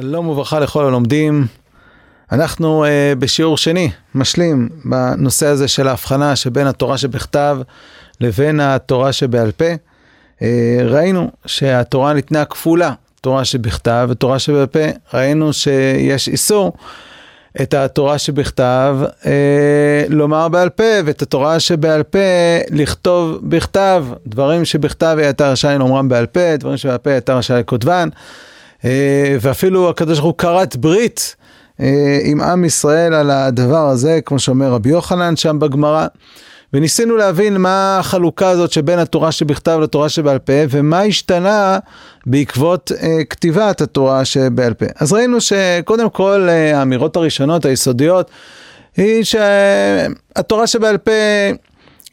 שלום 0.00 0.28
וברכה 0.28 0.60
לכל 0.60 0.84
הלומדים. 0.84 1.46
אנחנו 2.32 2.84
uh, 2.84 2.88
בשיעור 3.18 3.56
שני 3.56 3.90
משלים 4.14 4.68
בנושא 4.84 5.46
הזה 5.46 5.68
של 5.68 5.88
ההבחנה 5.88 6.36
שבין 6.36 6.66
התורה 6.66 6.98
שבכתב 6.98 7.58
לבין 8.20 8.60
התורה 8.60 9.12
שבעל 9.12 9.52
פה. 9.52 9.64
Uh, 10.38 10.42
ראינו 10.84 11.30
שהתורה 11.46 12.12
ניתנה 12.12 12.44
כפולה, 12.44 12.92
תורה 13.20 13.44
שבכתב 13.44 14.06
ותורה 14.10 14.38
שבעל 14.38 14.66
פה. 14.66 14.84
ראינו 15.14 15.52
שיש 15.52 16.28
איסור 16.28 16.72
את 17.62 17.74
התורה 17.74 18.18
שבכתב 18.18 18.96
uh, 19.22 19.26
לומר 20.08 20.48
בעל 20.48 20.68
פה 20.68 20.84
ואת 21.04 21.22
התורה 21.22 21.60
שבעל 21.60 22.02
פה 22.02 22.18
לכתוב 22.70 23.38
בכתב. 23.42 24.06
דברים 24.26 24.64
שבכתב 24.64 25.16
הייתה 25.18 25.50
רשאי 25.50 25.78
לומרם 25.78 26.08
בעל 26.08 26.26
פה, 26.26 26.56
דברים 26.56 26.76
שבעל 26.76 26.98
פה 26.98 27.10
הייתה 27.10 27.34
רשאי 27.34 27.58
לכותבן. 27.58 28.08
אה, 28.84 29.36
ואפילו 29.40 29.88
הקדוש 29.88 30.18
ברוך 30.18 30.32
הוא 30.32 30.38
כרת 30.38 30.76
ברית 30.76 31.36
אה, 31.80 32.18
עם 32.22 32.40
עם 32.40 32.64
ישראל 32.64 33.14
על 33.14 33.30
הדבר 33.30 33.88
הזה, 33.88 34.20
כמו 34.24 34.38
שאומר 34.38 34.70
רבי 34.70 34.88
יוחנן 34.88 35.36
שם 35.36 35.58
בגמרא. 35.58 36.06
וניסינו 36.72 37.16
להבין 37.16 37.56
מה 37.56 37.98
החלוקה 37.98 38.48
הזאת 38.48 38.72
שבין 38.72 38.98
התורה 38.98 39.32
שבכתב 39.32 39.78
לתורה 39.82 40.08
שבעל 40.08 40.38
פה, 40.38 40.52
ומה 40.70 41.00
השתנה 41.00 41.78
בעקבות 42.26 42.92
אה, 43.02 43.24
כתיבת 43.30 43.80
התורה 43.80 44.24
שבעל 44.24 44.74
פה. 44.74 44.86
אז 45.00 45.12
ראינו 45.12 45.40
שקודם 45.40 46.10
כל 46.10 46.46
אה, 46.48 46.78
האמירות 46.78 47.16
הראשונות, 47.16 47.64
היסודיות, 47.64 48.30
היא 48.96 49.24
שהתורה 49.24 50.66
שבעל 50.66 50.98
פה 50.98 51.12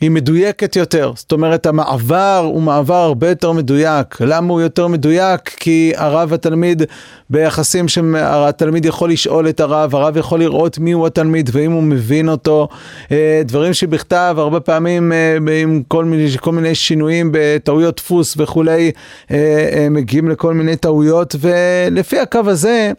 היא 0.04 0.12
מדויקת 0.12 0.76
יותר. 0.76 1.12
זאת 1.16 1.32
אומרת, 1.32 1.66
המעבר 1.66 2.42
הוא 2.46 2.62
מעבר 2.62 2.94
הרבה 2.94 3.30
יותר 3.30 3.52
מדויק. 3.52 4.22
למה 4.22 4.54
הוא 4.54 4.62
יותר 4.62 4.88
מדויק? 4.88 5.42
כי 5.50 5.94
הרב 5.96 6.32
והתלמיד 6.32 6.84
ביחסים 7.30 7.88
שהתלמיד 7.88 8.86
יכול 8.86 9.12
לשאול 9.12 9.50
את 9.50 9.60
הרב, 9.60 9.96
הרב 9.96 10.18
יכול 10.18 10.40
לראות 10.40 10.78
מי 10.78 10.92
הוא 10.92 11.08
התלמיד 11.08 11.50
ואם 11.54 11.72
הוא 11.72 11.84
מבין 11.84 12.30
אותו. 12.30 12.68
אה, 13.12 13.42
דברים 13.46 13.74
שבכתב, 13.74 14.36
הרבה 14.38 14.60
פעמים 14.60 15.12
אה, 15.12 15.38
עם 15.62 15.84
כל 15.88 16.06
מיני, 16.06 16.28
כל 16.40 16.52
מיני 16.52 16.76
שינויים 16.76 17.30
בטעויות 17.34 17.96
דפוס 17.98 18.36
וכולי, 18.38 18.92
אה, 19.32 19.88
מגיעים 19.92 20.30
לכל 20.30 20.54
מיני 20.54 20.76
טעויות, 20.76 21.36
ולפי 21.40 22.20
הקו 22.20 22.40
הזה, 22.46 22.92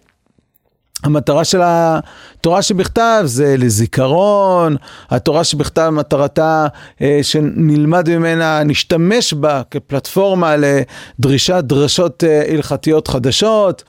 המטרה 1.04 1.44
של 1.44 1.60
התורה 1.64 2.62
שבכתב 2.62 3.22
זה 3.24 3.54
לזיכרון, 3.58 4.76
התורה 5.10 5.44
שבכתב 5.44 5.88
מטרתה 5.92 6.66
אה, 7.02 7.18
שנלמד 7.22 8.08
ממנה, 8.16 8.64
נשתמש 8.64 9.32
בה 9.32 9.62
כפלטפורמה 9.70 10.54
לדרישת 10.56 11.64
דרשות 11.66 12.24
אה, 12.24 12.42
הלכתיות 12.52 13.08
חדשות. 13.08 13.82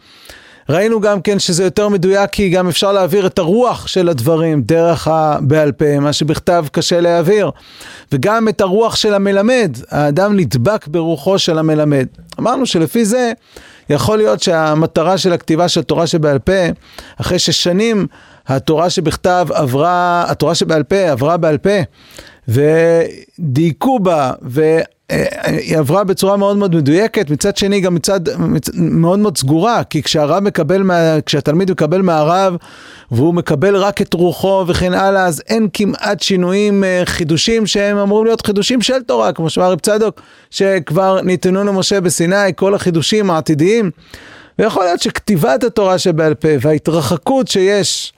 ראינו 0.70 1.02
גם 1.02 1.22
כן 1.22 1.40
שזה 1.40 1.64
יותר 1.64 1.90
מדויק 1.90 2.30
כי 2.30 2.50
גם 2.50 2.68
אפשר 2.68 2.92
להעביר 2.92 3.28
את 3.28 3.40
הרוח 3.40 3.88
של 3.88 4.10
הדברים 4.10 4.62
דרך 4.62 5.08
הבעל 5.08 5.72
פה, 5.72 6.00
מה 6.00 6.14
שבכתב 6.14 6.66
קשה 6.72 7.02
להעביר. 7.02 7.52
וגם 8.12 8.50
את 8.50 8.62
הרוח 8.62 8.96
של 8.96 9.14
המלמד, 9.14 9.78
האדם 9.90 10.36
נדבק 10.40 10.88
ברוחו 10.88 11.40
של 11.40 11.58
המלמד. 11.58 12.08
אמרנו 12.40 12.66
שלפי 12.66 13.06
זה 13.06 13.32
יכול 13.90 14.18
להיות 14.18 14.42
שהמטרה 14.42 15.18
של 15.18 15.34
הכתיבה 15.34 15.68
של 15.68 15.80
התורה 15.80 16.08
שבעל 16.08 16.40
פה, 16.40 16.66
אחרי 17.22 17.40
ששנים 17.40 18.08
התורה 18.48 18.90
שבכתב 18.90 19.48
עברה, 19.54 20.26
התורה 20.28 20.56
שבעל 20.56 20.84
פה 20.84 21.10
עברה 21.10 21.38
בעל 21.38 21.58
פה, 21.58 21.80
ודייקו 22.48 24.00
בה, 24.00 24.32
והיא 25.12 25.78
עברה 25.78 26.04
בצורה 26.04 26.38
מאוד 26.38 26.58
מאוד 26.58 26.76
מדויקת, 26.76 27.30
מצד 27.30 27.58
שני 27.58 27.80
גם 27.80 27.96
מצד 27.96 28.20
מאוד 28.74 29.20
מאוד 29.20 29.38
סגורה, 29.38 29.84
כי 29.84 30.04
כשהרב 30.04 30.44
מקבל, 30.44 30.82
כשהתלמיד 31.26 31.72
מקבל 31.72 32.02
מהרב, 32.02 32.56
והוא 33.12 33.34
מקבל 33.34 33.76
רק 33.76 34.02
את 34.02 34.14
רוחו 34.14 34.66
וכן 34.68 34.94
הלאה, 34.94 35.26
אז 35.26 35.42
אין 35.48 35.68
כמעט 35.74 36.22
שינויים, 36.22 36.84
אה, 36.84 37.02
חידושים 37.06 37.68
שהם 37.68 37.98
אמורים 37.98 38.26
להיות 38.26 38.46
חידושים 38.46 38.82
של 38.82 39.02
תורה, 39.02 39.34
כמו 39.34 39.50
שאמר 39.50 39.72
רב 39.72 39.80
צדוק, 39.80 40.22
שכבר 40.50 41.22
ניתנו 41.22 41.64
למשה 41.64 42.02
בסיני, 42.02 42.36
כל 42.56 42.76
החידושים 42.76 43.32
העתידיים. 43.32 43.92
ויכול 44.60 44.84
להיות 44.84 45.02
שכתיבת 45.02 45.64
התורה 45.64 45.98
שבעל 45.98 46.34
פה 46.34 46.48
וההתרחקות 46.62 47.48
שיש 47.48 48.14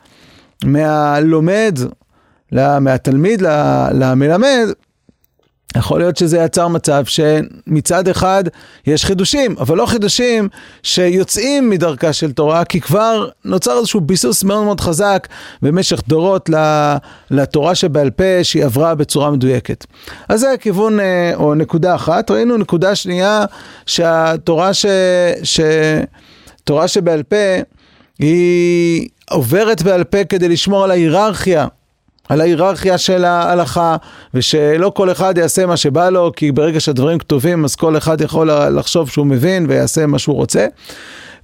מהלומד, 0.65 1.79
מהתלמיד 2.51 3.41
למלמד, 3.91 4.67
יכול 5.75 5.99
להיות 5.99 6.17
שזה 6.17 6.37
יצר 6.37 6.67
מצב 6.67 7.03
שמצד 7.05 8.07
אחד 8.07 8.43
יש 8.87 9.05
חידושים, 9.05 9.55
אבל 9.59 9.77
לא 9.77 9.85
חידושים 9.85 10.49
שיוצאים 10.83 11.69
מדרכה 11.69 12.13
של 12.13 12.31
תורה, 12.31 12.65
כי 12.65 12.81
כבר 12.81 13.29
נוצר 13.45 13.77
איזשהו 13.77 14.01
ביסוס 14.01 14.43
מאוד 14.43 14.63
מאוד 14.63 14.81
חזק 14.81 15.27
במשך 15.61 16.01
דורות 16.07 16.49
לתורה 17.31 17.75
שבעל 17.75 18.09
פה 18.09 18.43
שהיא 18.43 18.65
עברה 18.65 18.95
בצורה 18.95 19.31
מדויקת. 19.31 19.85
אז 20.29 20.39
זה 20.39 20.55
כיוון 20.59 20.99
אה, 20.99 21.31
או 21.35 21.55
נקודה 21.55 21.95
אחת. 21.95 22.31
ראינו 22.31 22.57
נקודה 22.57 22.95
שנייה 22.95 23.45
שהתורה 23.85 24.73
ש... 24.73 24.85
ש... 25.43 25.59
תורה 26.63 26.87
שבעל 26.87 27.23
פה 27.23 27.61
היא 28.19 29.07
עוברת 29.29 29.81
בעל 29.81 30.03
פה 30.03 30.23
כדי 30.23 30.49
לשמור 30.49 30.83
על 30.83 30.91
ההיררכיה 30.91 31.67
על 32.29 32.41
ההיררכיה 32.41 32.97
של 32.97 33.25
ההלכה, 33.25 33.95
ושלא 34.33 34.91
כל 34.95 35.11
אחד 35.11 35.37
יעשה 35.37 35.65
מה 35.65 35.77
שבא 35.77 36.09
לו, 36.09 36.31
כי 36.35 36.51
ברגע 36.51 36.79
שהדברים 36.79 37.19
כתובים 37.19 37.65
אז 37.65 37.75
כל 37.75 37.97
אחד 37.97 38.21
יכול 38.21 38.51
לחשוב 38.51 39.09
שהוא 39.09 39.25
מבין 39.25 39.65
ויעשה 39.69 40.05
מה 40.05 40.19
שהוא 40.19 40.35
רוצה. 40.35 40.67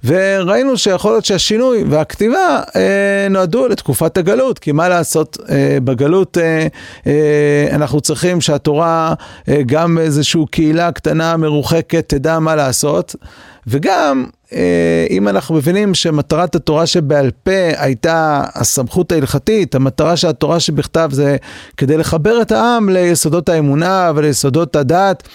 וראינו 0.04 0.78
שיכול 0.78 1.12
להיות 1.12 1.24
שהשינוי 1.24 1.84
והכתיבה 1.88 2.60
אה, 2.76 3.26
נועדו 3.30 3.68
לתקופת 3.68 4.18
הגלות, 4.18 4.58
כי 4.58 4.72
מה 4.72 4.88
לעשות, 4.88 5.38
אה, 5.50 5.78
בגלות 5.84 6.38
אה, 6.38 6.66
אה, 7.06 7.68
אנחנו 7.72 8.00
צריכים 8.00 8.40
שהתורה, 8.40 9.14
אה, 9.48 9.60
גם 9.66 9.98
איזושהי 9.98 10.40
קהילה 10.50 10.92
קטנה 10.92 11.36
מרוחקת, 11.36 12.08
תדע 12.08 12.38
מה 12.38 12.56
לעשות, 12.56 13.16
וגם 13.66 14.26
אה, 14.52 15.06
אם 15.10 15.28
אנחנו 15.28 15.54
מבינים 15.54 15.94
שמטרת 15.94 16.54
התורה 16.54 16.86
שבעל 16.86 17.30
פה 17.42 17.70
הייתה 17.76 18.44
הסמכות 18.54 19.12
ההלכתית, 19.12 19.74
המטרה 19.74 20.16
של 20.16 20.28
התורה 20.28 20.60
שבכתב 20.60 21.08
זה 21.12 21.36
כדי 21.76 21.96
לחבר 21.96 22.42
את 22.42 22.52
העם 22.52 22.88
ליסודות 22.88 23.48
האמונה 23.48 24.12
וליסודות 24.14 24.76
הדת. 24.76 25.28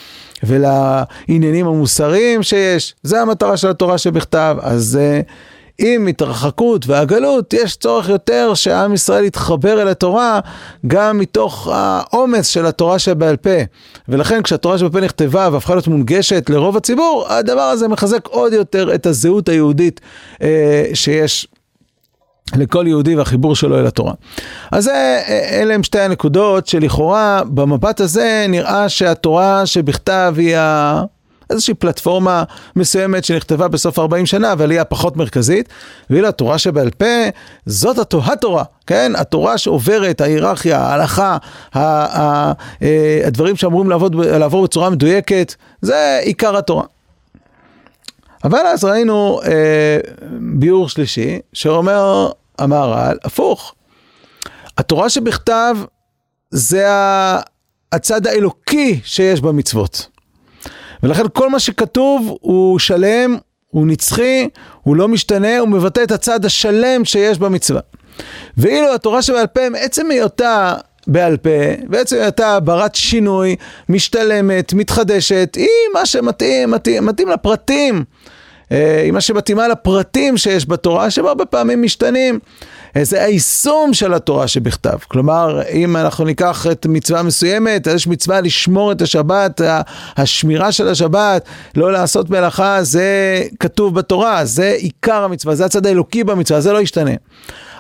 ולעניינים 0.44 1.67
המוסריים 1.67 2.44
שיש, 2.44 2.95
זה 3.03 3.22
המטרה 3.22 3.57
של 3.57 3.69
התורה 3.69 3.97
שבכתב. 3.97 4.57
אז 4.61 5.00
uh, 5.00 5.31
עם 5.79 6.07
התרחקות 6.07 6.88
והגלות, 6.88 7.53
יש 7.53 7.75
צורך 7.75 8.09
יותר 8.09 8.53
שעם 8.53 8.94
ישראל 8.94 9.25
יתחבר 9.25 9.81
אל 9.81 9.88
התורה 9.88 10.40
גם 10.88 11.17
מתוך 11.17 11.67
העומס 11.72 12.47
של 12.47 12.66
התורה 12.66 13.00
שבעל 13.00 13.38
פה. 13.38 13.50
ולכן 14.09 14.41
כשהתורה 14.41 14.78
שבעל 14.78 14.91
פה 14.91 15.00
נכתבה 15.00 15.50
והפכה 15.51 15.73
להיות 15.73 15.88
מונגשת 15.88 16.50
לרוב 16.50 16.78
הציבור, 16.78 17.25
הדבר 17.29 17.62
הזה 17.62 17.88
מחזק 17.88 18.28
עוד 18.28 18.53
יותר 18.53 18.95
את 18.95 19.06
הזהות 19.06 19.50
היהודית 19.50 20.01
אה, 20.41 20.85
שיש. 20.94 21.47
לכל 22.56 22.85
יהודי 22.88 23.16
והחיבור 23.16 23.56
שלו 23.56 23.79
אל 23.79 23.88
התורה. 23.88 24.13
אז 24.72 24.84
זה, 24.84 25.22
אלה 25.51 25.73
הם 25.73 25.84
שתי 25.84 26.00
הנקודות 26.00 26.67
שלכאורה 26.67 27.41
במבט 27.47 28.00
הזה 28.00 28.46
נראה 28.50 28.90
שהתורה 28.90 29.66
שבכתב 29.66 30.34
היא. 30.38 30.57
איזושהי 31.50 31.74
פלטפורמה 31.74 32.44
מסוימת 32.76 33.26
שנכתבה 33.26 33.68
בסוף 33.68 34.00
40 34.00 34.26
שנה, 34.26 34.54
אבל 34.54 34.72
היא 34.72 34.80
הפחות 34.80 35.18
מרכזית, 35.18 35.70
ואילו 36.10 36.28
התורה 36.28 36.58
שבעל 36.58 36.90
פה, 36.90 37.06
זאת 37.66 37.98
התורה, 37.98 38.64
כן? 38.88 39.12
התורה 39.16 39.58
שעוברת, 39.58 40.22
ההיררכיה, 40.22 40.79
ההלכה, 40.79 41.38
אה, 41.76 42.52
הדברים 43.26 43.56
שאמורים 43.56 43.90
לעבוד, 43.90 44.16
לעבור 44.16 44.64
בצורה 44.64 44.90
מדויקת, 44.90 45.56
זה 45.82 46.20
עיקר 46.23 46.58
התורה. 46.58 46.84
אבל 48.44 48.59
אז 48.59 48.84
ראינו 48.84 49.40
אה, 49.46 50.00
ביאור 50.40 50.90
שלישי, 50.90 51.40
שאומר 51.53 52.32
המהר"ל, 52.59 53.18
הפוך. 53.23 53.73
התורה 54.78 55.09
שבכתב 55.09 55.76
זה 56.52 56.88
הצד 57.91 58.28
האלוקי 58.28 59.00
שיש 59.03 59.41
במצוות. 59.41 60.08
ולכן 61.03 61.23
כל 61.34 61.49
מה 61.49 61.59
שכתוב 61.59 62.37
הוא 62.41 62.79
שלם, 62.79 63.37
הוא 63.69 63.87
נצחי, 63.87 64.49
הוא 64.84 64.96
לא 64.96 65.07
משתנה, 65.07 65.59
הוא 65.59 65.69
מבטא 65.69 66.03
את 66.03 66.11
הצד 66.11 66.46
השלם 66.46 67.05
שיש 67.05 67.37
במצווה. 67.37 67.81
ואילו 68.57 68.93
התורה 68.93 69.22
שבעל 69.22 69.47
פה, 69.47 69.69
מעצם 69.69 70.11
היותה 70.11 70.73
בעל 71.07 71.37
פה, 71.37 71.49
בעצם 71.87 72.16
היותה 72.22 72.59
ברת 72.59 72.96
שינוי, 72.96 73.55
משתלמת, 73.90 74.73
מתחדשת, 74.73 75.55
היא 75.55 75.67
מה 75.93 76.05
שמתאים, 76.05 76.72
מתאים, 76.72 77.05
מתאים 77.05 77.29
לפרטים. 77.29 78.03
היא 78.70 79.12
מה 79.12 79.22
שמתאימה 79.22 79.68
לפרטים 79.68 80.38
שיש 80.38 80.70
בתורה, 80.70 81.10
שהם 81.10 81.26
הרבה 81.26 81.46
פעמים 81.46 81.82
משתנים. 81.82 82.40
זה 83.02 83.24
היישום 83.24 83.94
של 83.94 84.14
התורה 84.14 84.48
שבכתב. 84.48 84.98
כלומר, 85.08 85.62
אם 85.72 85.98
אנחנו 85.98 86.26
ניקח 86.26 86.68
את 86.72 86.86
מצווה 86.86 87.24
מסוימת, 87.24 87.88
יש 87.88 88.08
מצווה 88.08 88.42
לשמור 88.42 88.92
את 88.92 89.02
השבת, 89.02 89.62
השמירה 90.18 90.72
של 90.72 90.88
השבת, 90.88 91.46
לא 91.76 91.92
לעשות 91.92 92.30
מלאכה, 92.30 92.84
זה 92.84 93.44
כתוב 93.60 93.96
בתורה, 93.96 94.46
זה 94.46 94.76
עיקר 94.78 95.24
המצווה, 95.24 95.56
זה 95.56 95.66
הצד 95.66 95.86
האלוקי 95.86 96.24
במצווה, 96.24 96.62
זה 96.62 96.74
לא 96.74 96.82
ישתנה. 96.82 97.12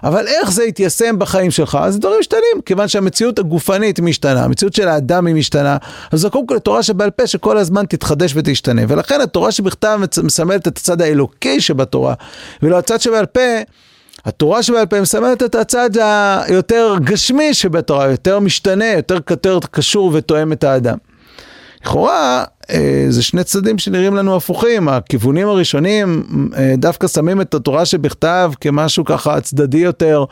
אבל 0.03 0.27
איך 0.27 0.51
זה 0.51 0.63
יתיישם 0.63 1.19
בחיים 1.19 1.51
שלך? 1.51 1.77
אז 1.81 1.99
דברים 1.99 2.19
משתנים, 2.19 2.61
כיוון 2.65 2.87
שהמציאות 2.87 3.39
הגופנית 3.39 3.99
משתנה, 3.99 4.43
המציאות 4.43 4.73
של 4.73 4.87
האדם 4.87 5.25
היא 5.25 5.35
משתנה, 5.35 5.77
אז 6.11 6.19
זה 6.19 6.29
קודם 6.29 6.47
כל 6.47 6.59
תורה 6.59 6.83
שבעל 6.83 7.09
פה 7.09 7.27
שכל 7.27 7.57
הזמן 7.57 7.85
תתחדש 7.85 8.31
ותשתנה. 8.35 8.81
ולכן 8.87 9.21
התורה 9.21 9.51
שבכתב 9.51 9.99
מסמלת 10.23 10.67
את 10.67 10.77
הצד 10.77 11.01
האלוקי 11.01 11.61
שבתורה, 11.61 12.13
ולא 12.63 12.77
הצד 12.77 13.01
שבעל 13.01 13.25
פה 13.25 13.41
התורה 14.25 14.63
שבעל 14.63 14.85
פה 14.85 15.01
מסמלת 15.01 15.43
את 15.43 15.55
הצד 15.55 15.89
היותר 16.47 16.95
גשמי 17.03 17.53
שבתורה, 17.53 18.07
יותר 18.11 18.39
משתנה, 18.39 18.85
יותר, 18.85 19.17
יותר 19.29 19.59
קשור 19.71 20.11
ותואם 20.13 20.51
את 20.51 20.63
האדם. 20.63 20.97
לכאורה, 21.85 22.43
זה 23.09 23.23
שני 23.23 23.43
צדדים 23.43 23.77
שנראים 23.77 24.15
לנו 24.15 24.35
הפוכים, 24.35 24.87
הכיוונים 24.87 25.47
הראשונים 25.47 26.23
אה, 26.57 26.73
דווקא 26.77 27.07
שמים 27.07 27.41
את 27.41 27.53
התורה 27.53 27.85
שבכתב 27.85 28.51
כמשהו 28.61 29.05
ככה 29.05 29.41
צדדי 29.41 29.77
יותר, 29.77 30.25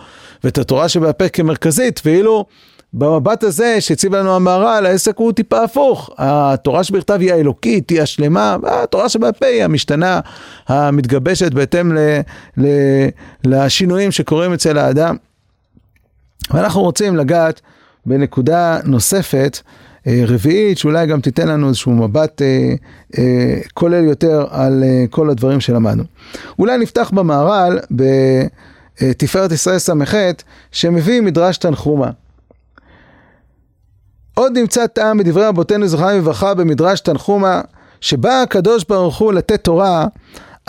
ואת 0.43 0.57
התורה 0.57 0.89
שבעל 0.89 1.11
כמרכזית, 1.33 2.01
ואילו 2.05 2.45
במבט 2.93 3.43
הזה 3.43 3.81
שהציב 3.81 4.15
לנו 4.15 4.35
המהר"ל, 4.35 4.85
העסק 4.85 5.17
הוא 5.17 5.31
טיפה 5.31 5.63
הפוך. 5.63 6.09
התורה 6.17 6.83
שבכתב 6.83 7.17
היא 7.19 7.33
האלוקית, 7.33 7.89
היא 7.89 8.01
השלמה, 8.01 8.57
והתורה 8.61 9.09
שבעל 9.09 9.31
פה 9.31 9.45
היא 9.45 9.63
המשתנה, 9.63 10.19
המתגבשת 10.67 11.53
בהתאם 11.53 11.93
ל, 11.93 11.99
ל, 12.57 12.67
לשינויים 13.43 14.11
שקורים 14.11 14.53
אצל 14.53 14.77
האדם. 14.77 15.15
ואנחנו 16.53 16.81
רוצים 16.81 17.15
לגעת 17.15 17.61
בנקודה 18.05 18.79
נוספת, 18.83 19.59
אה, 19.65 19.71
רביעית, 20.27 20.77
שאולי 20.77 21.07
גם 21.07 21.21
תיתן 21.21 21.48
לנו 21.48 21.68
איזשהו 21.68 21.92
מבט 21.92 22.42
אה, 22.42 22.74
אה, 23.18 23.59
כולל 23.74 24.04
יותר 24.04 24.45
על 24.50 24.83
אה, 24.83 25.06
כל 25.09 25.30
הדברים 25.30 25.59
שלמדנו. 25.59 26.04
אולי 26.59 26.77
נפתח 26.77 27.12
במהר"ל 27.13 27.80
בתפארת 29.01 29.51
ישראל 29.51 29.80
ס"ח, 29.80 30.13
שמביא 30.71 31.21
מדרש 31.21 31.57
תנחומה. 31.57 32.09
עוד 34.33 34.57
נמצא 34.57 34.88
טעם 34.88 35.18
בדברי 35.18 35.45
רבותינו 35.45 35.88
זכרם 35.88 36.18
לברכה 36.18 36.54
במדרש 36.54 37.00
תנחומה, 37.00 37.62
שבא 38.01 38.42
הקדוש 38.42 38.83
ברוך 38.89 39.18
הוא 39.18 39.33
לתת 39.33 39.63
תורה, 39.63 40.06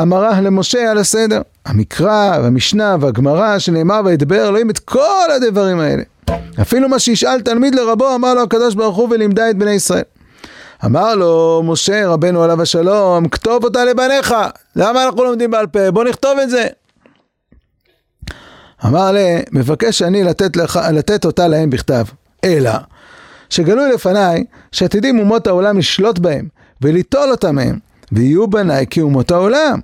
אמרה 0.00 0.40
למשה 0.40 0.90
על 0.90 0.98
הסדר. 0.98 1.42
המקרא 1.66 2.38
והמשנה 2.42 2.96
והגמרא 3.00 3.58
שנאמר 3.58 4.00
וידבר 4.04 4.48
אלוהים 4.48 4.70
את 4.70 4.78
כל 4.78 5.28
הדברים 5.36 5.80
האלה. 5.80 6.02
אפילו 6.60 6.88
מה 6.88 6.98
שישאל 6.98 7.40
תלמיד 7.40 7.74
לרבו 7.74 8.14
אמר 8.14 8.34
לו 8.34 8.42
הקדוש 8.42 8.74
ברוך 8.74 8.96
הוא 8.96 9.08
ולימדה 9.10 9.50
את 9.50 9.56
בני 9.56 9.70
ישראל. 9.70 10.02
אמר 10.84 11.14
לו 11.14 11.62
משה 11.64 12.08
רבנו 12.08 12.42
עליו 12.42 12.62
השלום 12.62 13.28
כתוב 13.28 13.64
אותה 13.64 13.84
לבניך 13.84 14.34
למה 14.76 15.04
אנחנו 15.04 15.24
לומדים 15.24 15.50
בעל 15.50 15.66
פה 15.66 15.90
בוא 15.90 16.04
נכתוב 16.04 16.38
את 16.38 16.50
זה 16.50 16.66
אמר 18.86 19.12
לי 19.12 19.42
מבקש 19.52 20.02
אני 20.02 20.24
לתת, 20.24 20.56
לך, 20.56 20.80
לתת 20.92 21.24
אותה 21.24 21.48
להם 21.48 21.70
בכתב 21.70 22.04
אלא 22.44 22.70
שגלוי 23.50 23.92
לפניי, 23.92 24.44
שעתידים 24.72 25.18
אומות 25.18 25.46
העולם 25.46 25.78
לשלוט 25.78 26.18
בהם, 26.18 26.48
וליטול 26.82 27.30
אותם 27.30 27.54
מהם, 27.54 27.78
ויהיו 28.12 28.48
בניי 28.48 28.86
כאומות 28.90 29.30
העולם. 29.30 29.80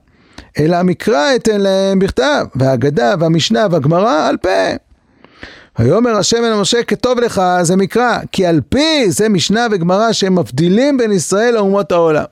אלא 0.59 0.77
המקרא 0.77 1.35
אתן 1.37 1.61
להם 1.61 1.99
בכתב, 1.99 2.47
והאגדה 2.55 3.15
והמשנה 3.21 3.67
והגמרא 3.71 4.29
על 4.29 4.37
פה. 4.37 4.49
ויאמר 5.79 6.17
השם 6.17 6.45
אל 6.45 6.55
משה 6.55 6.83
כטוב 6.83 7.21
לך 7.21 7.43
זה 7.63 7.77
מקרא, 7.77 8.19
כי 8.33 8.47
על 8.47 8.61
פי 8.69 9.11
זה 9.11 9.29
משנה 9.29 9.67
וגמרא 9.71 10.13
שהם 10.13 10.39
מבדילים 10.39 10.99
בין 10.99 11.13
ישראל 11.13 11.55
לאומות 11.55 11.93
העולם. 11.93 12.25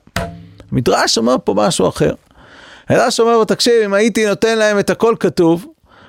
המדרש 0.72 1.18
אומר 1.18 1.36
פה 1.44 1.54
משהו 1.56 1.88
אחר. 1.88 2.14
המדרש 2.88 3.20
אומר 3.20 3.32
לו 3.32 3.44
תקשיב 3.44 3.74
אם 3.84 3.94
הייתי 3.94 4.26
נותן 4.26 4.58
להם 4.58 4.78
את 4.78 4.90
הכל 4.90 5.14
כתוב 5.20 5.66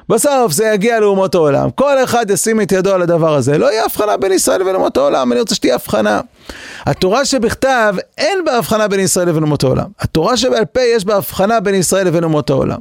בסוף 0.09 0.51
זה 0.51 0.65
יגיע 0.73 0.99
לאומות 0.99 1.35
העולם, 1.35 1.69
כל 1.69 2.03
אחד 2.03 2.29
ישים 2.29 2.61
את 2.61 2.71
ידו 2.71 2.93
על 2.93 3.01
הדבר 3.01 3.33
הזה, 3.35 3.57
לא 3.57 3.71
יהיה 3.71 3.83
הבחנה 3.85 4.17
בין 4.17 4.31
ישראל 4.31 4.61
לבין 4.61 4.75
אומות 4.75 4.97
העולם, 4.97 5.31
אני 5.31 5.39
רוצה 5.39 5.55
שתהיה 5.55 5.75
הבחנה. 5.75 6.21
התורה 6.85 7.25
שבכתב, 7.25 7.95
אין 8.17 8.45
בה 8.45 8.57
הבחנה 8.57 8.87
בין 8.87 8.99
ישראל 8.99 9.27
לבין 9.27 9.43
אומות 9.43 9.63
העולם. 9.63 9.85
התורה 9.99 10.37
שבעל 10.37 10.65
פה 10.65 10.81
יש 10.81 11.05
בה 11.05 11.15
הבחנה 11.15 11.59
בין 11.59 11.75
ישראל 11.75 12.07
לבין 12.07 12.23
אומות 12.23 12.49
העולם. 12.49 12.79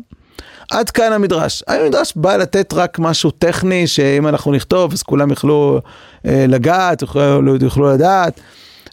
עד 0.70 0.90
כאן 0.90 1.12
המדרש. 1.12 1.62
המדרש 1.68 2.12
בא 2.16 2.36
לתת 2.36 2.72
רק 2.72 2.98
משהו 2.98 3.30
טכני, 3.30 3.86
שאם 3.86 4.28
אנחנו 4.28 4.52
נכתוב 4.52 4.92
אז 4.92 5.02
כולם 5.02 5.30
יוכלו 5.30 5.80
אה, 6.26 6.44
לגעת, 6.48 7.02
יוכלו, 7.02 7.56
יוכלו 7.60 7.90
לדעת. 7.90 8.40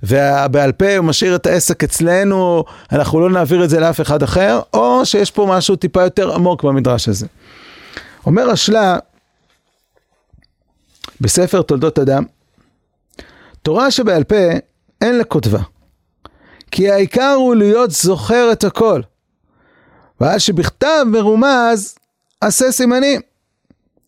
ובעל 0.04 0.72
פה 0.72 0.98
הוא 0.98 1.06
משאיר 1.06 1.36
את 1.36 1.46
העסק 1.46 1.84
אצלנו, 1.84 2.64
אנחנו 2.92 3.20
לא 3.20 3.30
נעביר 3.30 3.64
את 3.64 3.70
זה 3.70 3.80
לאף 3.80 4.02
אחד 4.02 4.24
אחר, 4.24 4.60
או 4.74 5.06
שיש 5.06 5.32
פה 5.32 5.46
משהו 5.50 5.76
טיפה 5.76 6.04
יותר 6.04 6.34
עמוק 6.34 6.64
במדרש 6.64 7.10
הזה. 7.10 7.28
אומר 8.26 8.50
השלה 8.50 8.98
בספר 11.22 11.62
תולדות 11.62 12.00
אדם, 12.00 12.24
תורה 13.62 13.92
שבעל 13.92 14.24
פה 14.24 14.36
אין 15.02 15.20
לכותבה, 15.20 15.60
כי 16.72 16.92
העיקר 16.92 17.34
הוא 17.38 17.56
להיות 17.56 17.92
זוכר 17.92 18.52
את 18.52 18.64
הכל, 18.64 19.02
ואז 20.22 20.42
שבכתב 20.42 21.06
מרומז 21.08 21.96
עשה 22.42 22.72
סימנים. 22.72 23.22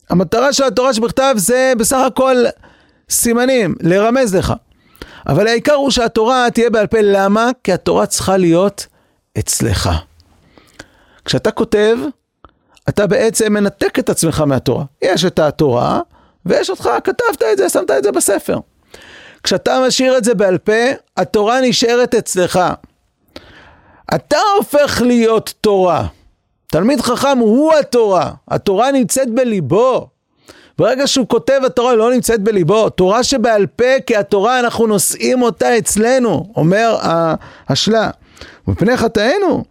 המטרה 0.09 0.53
של 0.53 0.63
התורה 0.63 0.93
שבכתב 0.93 1.33
זה 1.37 1.73
בסך 1.77 1.97
הכל 2.07 2.35
סימנים, 3.09 3.75
לרמז 3.81 4.35
לך. 4.35 4.53
אבל 5.27 5.47
העיקר 5.47 5.73
הוא 5.73 5.91
שהתורה 5.91 6.47
תהיה 6.53 6.69
בעל 6.69 6.87
פה, 6.87 6.97
למה? 7.01 7.49
כי 7.63 7.73
התורה 7.73 8.05
צריכה 8.05 8.37
להיות 8.37 8.87
אצלך. 9.39 9.89
כשאתה 11.25 11.51
כותב, 11.51 11.97
אתה 12.89 13.07
בעצם 13.07 13.53
מנתק 13.53 13.99
את 13.99 14.09
עצמך 14.09 14.39
מהתורה. 14.39 14.83
יש 15.01 15.25
את 15.25 15.39
התורה, 15.39 15.99
ויש 16.45 16.69
אותך, 16.69 16.89
כתבת 17.03 17.43
את 17.51 17.57
זה, 17.57 17.69
שמת 17.69 17.91
את 17.91 18.03
זה 18.03 18.11
בספר. 18.11 18.59
כשאתה 19.43 19.79
משאיר 19.87 20.17
את 20.17 20.23
זה 20.23 20.35
בעל 20.35 20.57
פה, 20.57 20.81
התורה 21.17 21.61
נשארת 21.61 22.15
אצלך. 22.15 22.59
אתה 24.15 24.37
הופך 24.57 25.01
להיות 25.05 25.53
תורה. 25.61 26.07
תלמיד 26.67 27.01
חכם 27.01 27.37
הוא 27.37 27.73
התורה, 27.73 28.31
התורה 28.47 28.91
נמצאת 28.91 29.29
בליבו. 29.29 30.07
ברגע 30.77 31.07
שהוא 31.07 31.27
כותב 31.27 31.61
התורה 31.65 31.95
לא 31.95 32.13
נמצאת 32.13 32.41
בליבו, 32.41 32.89
תורה 32.89 33.23
שבעל 33.23 33.65
פה 33.65 33.99
כי 34.05 34.15
התורה 34.15 34.59
אנחנו 34.59 34.87
נושאים 34.87 35.41
אותה 35.41 35.77
אצלנו, 35.77 36.51
אומר 36.55 36.97
השלה. 37.69 38.09
מפני 38.67 38.97
חטאינו 38.97 39.63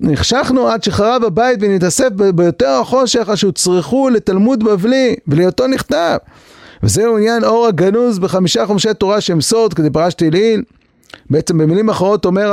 נחשכנו 0.00 0.68
עד 0.68 0.82
שחרב 0.82 1.24
הבית 1.24 1.58
ונתאסף 1.62 2.08
ביותר 2.34 2.68
החושך 2.68 3.28
אשר 3.28 3.50
צרכו 3.50 4.08
לתלמוד 4.08 4.64
בבלי 4.64 5.16
ולהיותו 5.26 5.66
נכתב. 5.66 6.16
וזהו 6.82 7.16
עניין 7.16 7.44
אור 7.44 7.66
הגנוז 7.66 8.18
בחמישה 8.18 8.66
חומשי 8.66 8.94
תורה 8.94 9.20
שהם 9.20 9.40
סוד 9.40 9.74
כדי 9.74 9.90
פרשתי 9.90 10.30
לעיל. 10.30 10.62
בעצם 11.30 11.58
במילים 11.58 11.90
אחרות 11.90 12.24
אומר 12.24 12.52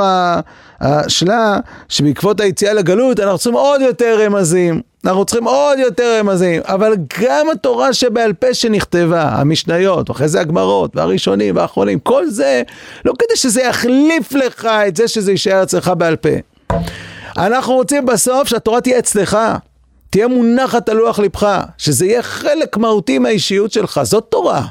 השלה 0.80 1.58
שבעקבות 1.88 2.40
היציאה 2.40 2.72
לגלות 2.72 3.20
אנחנו 3.20 3.38
צריכים 3.38 3.54
עוד 3.54 3.80
יותר 3.80 4.24
רמזים, 4.24 4.80
אנחנו 5.04 5.24
צריכים 5.24 5.44
עוד 5.44 5.78
יותר 5.78 6.18
רמזים, 6.18 6.62
אבל 6.64 6.96
גם 7.20 7.50
התורה 7.52 7.92
שבעל 7.92 8.32
פה 8.32 8.54
שנכתבה, 8.54 9.22
המשניות, 9.22 10.10
ואחרי 10.10 10.28
זה 10.28 10.40
הגמרות, 10.40 10.96
והראשונים 10.96 11.56
והאחרונים, 11.56 11.98
כל 12.00 12.26
זה 12.26 12.62
לא 13.04 13.12
כדי 13.18 13.36
שזה 13.36 13.62
יחליף 13.62 14.32
לך 14.32 14.64
את 14.88 14.96
זה 14.96 15.08
שזה 15.08 15.30
יישאר 15.30 15.62
אצלך 15.62 15.92
בעל 15.98 16.16
פה. 16.16 16.28
אנחנו 17.36 17.74
רוצים 17.74 18.06
בסוף 18.06 18.48
שהתורה 18.48 18.80
תהיה 18.80 18.98
אצלך, 18.98 19.38
תהיה 20.10 20.28
מונחת 20.28 20.88
על 20.88 20.96
לוח 20.96 21.18
לבך, 21.18 21.60
שזה 21.78 22.06
יהיה 22.06 22.22
חלק 22.22 22.76
מהותי 22.76 23.18
מהאישיות 23.18 23.72
שלך, 23.72 24.00
זאת 24.02 24.26
תורה. 24.28 24.62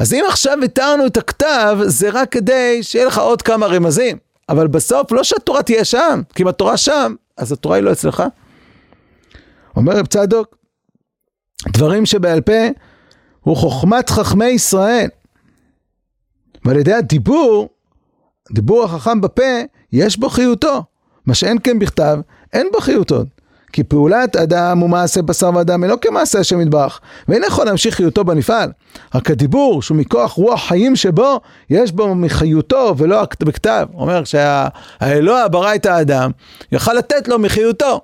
אז 0.00 0.12
אם 0.14 0.24
עכשיו 0.28 0.58
התרנו 0.64 1.06
את 1.06 1.16
הכתב, 1.16 1.78
זה 1.84 2.10
רק 2.12 2.32
כדי 2.32 2.82
שיהיה 2.82 3.06
לך 3.06 3.18
עוד 3.18 3.42
כמה 3.42 3.66
רמזים. 3.66 4.18
אבל 4.48 4.66
בסוף 4.66 5.12
לא 5.12 5.24
שהתורה 5.24 5.62
תהיה 5.62 5.84
שם, 5.84 6.22
כי 6.34 6.42
אם 6.42 6.48
התורה 6.48 6.76
שם, 6.76 7.14
אז 7.36 7.52
התורה 7.52 7.76
היא 7.76 7.84
לא 7.84 7.92
אצלך. 7.92 8.22
אומר 9.76 9.96
רב 9.96 10.06
צדוק, 10.06 10.56
דברים 11.68 12.06
שבעל 12.06 12.40
פה 12.40 12.52
הוא 13.40 13.56
חוכמת 13.56 14.10
חכמי 14.10 14.46
ישראל. 14.46 15.08
ועל 16.64 16.76
ידי 16.76 16.94
הדיבור, 16.94 17.68
דיבור 18.52 18.84
החכם 18.84 19.20
בפה, 19.20 19.60
יש 19.92 20.18
בו 20.18 20.28
חיותו. 20.28 20.82
מה 21.26 21.34
שאין 21.34 21.58
כן 21.64 21.78
בכתב, 21.78 22.18
אין 22.52 22.66
בו 22.72 22.80
חיותו. 22.80 23.24
כי 23.72 23.82
פעולת 23.82 24.36
אדם 24.36 24.82
ומעשה 24.82 25.22
בשר 25.22 25.50
ואדם 25.54 25.84
אינו 25.84 26.00
כמעשה 26.00 26.38
השם 26.38 26.60
יתברך, 26.60 27.00
ואין 27.28 27.42
יכול 27.46 27.66
להמשיך 27.66 27.94
חיותו 27.94 28.24
בנפעל. 28.24 28.72
רק 29.14 29.30
הדיבור 29.30 29.82
שהוא 29.82 29.96
מכוח 29.96 30.32
רוח 30.32 30.68
חיים 30.68 30.96
שבו, 30.96 31.40
יש 31.70 31.92
בו 31.92 32.14
מחיותו 32.14 32.94
ולא 32.98 33.22
בכתב. 33.40 33.86
אומר 33.94 34.22
שהאלוה 34.24 35.48
ברא 35.48 35.74
את 35.74 35.86
האדם, 35.86 36.30
יכל 36.72 36.92
לתת 36.92 37.28
לו 37.28 37.38
מחיותו. 37.38 38.00